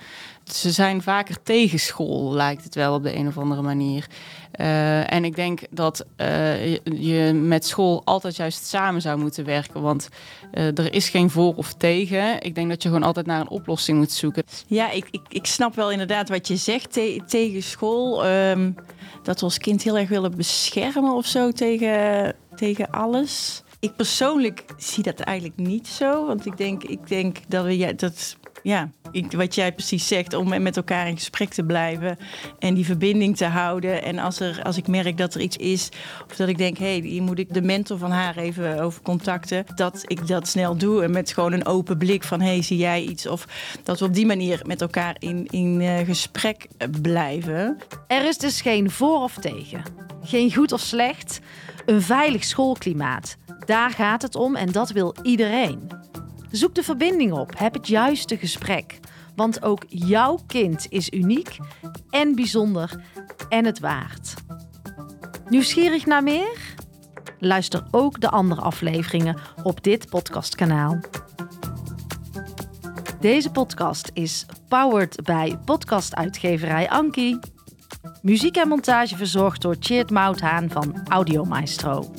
ze 0.53 0.71
zijn 0.71 1.01
vaker 1.01 1.43
tegen 1.43 1.79
school, 1.79 2.33
lijkt 2.33 2.63
het 2.63 2.75
wel 2.75 2.93
op 2.93 3.03
de 3.03 3.15
een 3.15 3.27
of 3.27 3.37
andere 3.37 3.61
manier. 3.61 4.07
Uh, 4.59 5.13
en 5.13 5.25
ik 5.25 5.35
denk 5.35 5.59
dat 5.69 6.05
uh, 6.17 6.75
je 6.83 7.33
met 7.33 7.65
school 7.65 8.01
altijd 8.05 8.35
juist 8.35 8.65
samen 8.65 9.01
zou 9.01 9.19
moeten 9.19 9.45
werken. 9.45 9.81
Want 9.81 10.09
uh, 10.53 10.77
er 10.77 10.93
is 10.93 11.09
geen 11.09 11.29
voor 11.29 11.55
of 11.55 11.73
tegen. 11.73 12.41
Ik 12.41 12.55
denk 12.55 12.69
dat 12.69 12.83
je 12.83 12.89
gewoon 12.89 13.03
altijd 13.03 13.25
naar 13.25 13.41
een 13.41 13.49
oplossing 13.49 13.97
moet 13.97 14.11
zoeken. 14.11 14.43
Ja, 14.67 14.91
ik, 14.91 15.07
ik, 15.11 15.21
ik 15.29 15.45
snap 15.45 15.75
wel 15.75 15.91
inderdaad 15.91 16.29
wat 16.29 16.47
je 16.47 16.55
zegt 16.55 16.93
te 16.93 17.21
tegen 17.27 17.63
school. 17.63 18.25
Um, 18.27 18.75
dat 19.23 19.39
we 19.39 19.45
als 19.45 19.57
kind 19.57 19.83
heel 19.83 19.97
erg 19.97 20.09
willen 20.09 20.35
beschermen 20.35 21.13
of 21.13 21.25
zo 21.25 21.51
tegen, 21.51 22.35
tegen 22.55 22.89
alles. 22.89 23.63
Ik 23.79 23.95
persoonlijk 23.95 24.65
zie 24.77 25.03
dat 25.03 25.19
eigenlijk 25.19 25.57
niet 25.57 25.87
zo. 25.87 26.25
Want 26.25 26.45
ik 26.45 26.57
denk, 26.57 26.83
ik 26.83 27.07
denk 27.07 27.37
dat 27.47 27.65
we 27.65 27.77
ja, 27.77 27.91
dat 27.91 28.37
ja, 28.63 28.89
wat 29.29 29.55
jij 29.55 29.73
precies 29.73 30.07
zegt, 30.07 30.33
om 30.33 30.61
met 30.61 30.77
elkaar 30.77 31.07
in 31.07 31.15
gesprek 31.15 31.49
te 31.49 31.63
blijven 31.63 32.17
en 32.59 32.73
die 32.73 32.85
verbinding 32.85 33.37
te 33.37 33.45
houden. 33.45 34.03
En 34.03 34.19
als, 34.19 34.39
er, 34.39 34.59
als 34.63 34.77
ik 34.77 34.87
merk 34.87 35.17
dat 35.17 35.33
er 35.33 35.41
iets 35.41 35.57
is, 35.57 35.89
of 36.29 36.35
dat 36.35 36.47
ik 36.47 36.57
denk, 36.57 36.77
hé, 36.77 36.97
hey, 36.97 37.07
hier 37.07 37.21
moet 37.21 37.39
ik 37.39 37.53
de 37.53 37.61
mentor 37.61 37.97
van 37.97 38.11
haar 38.11 38.37
even 38.37 38.79
over 38.79 39.01
contacten, 39.01 39.65
dat 39.75 40.03
ik 40.07 40.27
dat 40.27 40.47
snel 40.47 40.77
doe 40.77 41.03
en 41.03 41.11
met 41.11 41.31
gewoon 41.31 41.51
een 41.51 41.65
open 41.65 41.97
blik 41.97 42.23
van, 42.23 42.41
hé, 42.41 42.47
hey, 42.47 42.61
zie 42.61 42.77
jij 42.77 43.01
iets? 43.01 43.27
Of 43.27 43.47
dat 43.83 43.99
we 43.99 44.05
op 44.05 44.13
die 44.13 44.25
manier 44.25 44.61
met 44.65 44.81
elkaar 44.81 45.15
in, 45.19 45.47
in 45.49 45.81
uh, 45.81 45.97
gesprek 45.97 46.67
blijven. 47.01 47.77
Er 48.07 48.27
is 48.27 48.37
dus 48.37 48.61
geen 48.61 48.91
voor 48.91 49.21
of 49.21 49.33
tegen, 49.33 49.83
geen 50.23 50.53
goed 50.53 50.71
of 50.71 50.81
slecht, 50.81 51.39
een 51.85 52.01
veilig 52.01 52.43
schoolklimaat. 52.43 53.37
Daar 53.65 53.89
gaat 53.89 54.21
het 54.21 54.35
om 54.35 54.55
en 54.55 54.71
dat 54.71 54.91
wil 54.91 55.15
iedereen. 55.23 55.89
Zoek 56.51 56.75
de 56.75 56.83
verbinding 56.83 57.31
op, 57.31 57.59
heb 57.59 57.73
het 57.73 57.87
juiste 57.87 58.37
gesprek. 58.37 58.99
Want 59.35 59.63
ook 59.63 59.83
jouw 59.87 60.39
kind 60.47 60.85
is 60.89 61.09
uniek 61.09 61.57
en 62.09 62.35
bijzonder 62.35 63.03
en 63.49 63.65
het 63.65 63.79
waard. 63.79 64.33
Nieuwsgierig 65.49 66.05
naar 66.05 66.23
meer? 66.23 66.75
Luister 67.39 67.83
ook 67.91 68.21
de 68.21 68.29
andere 68.29 68.61
afleveringen 68.61 69.37
op 69.63 69.83
dit 69.83 70.09
podcastkanaal. 70.09 70.99
Deze 73.19 73.51
podcast 73.51 74.09
is 74.13 74.45
powered 74.67 75.23
bij 75.23 75.57
podcastuitgeverij 75.65 76.89
Anki. 76.89 77.39
Muziek 78.21 78.57
en 78.57 78.67
montage 78.67 79.15
verzorgd 79.17 79.61
door 79.61 79.75
Cheert 79.79 80.09
Mouthaan 80.09 80.69
van 80.69 81.01
Audio 81.07 81.43
Maestro. 81.43 82.11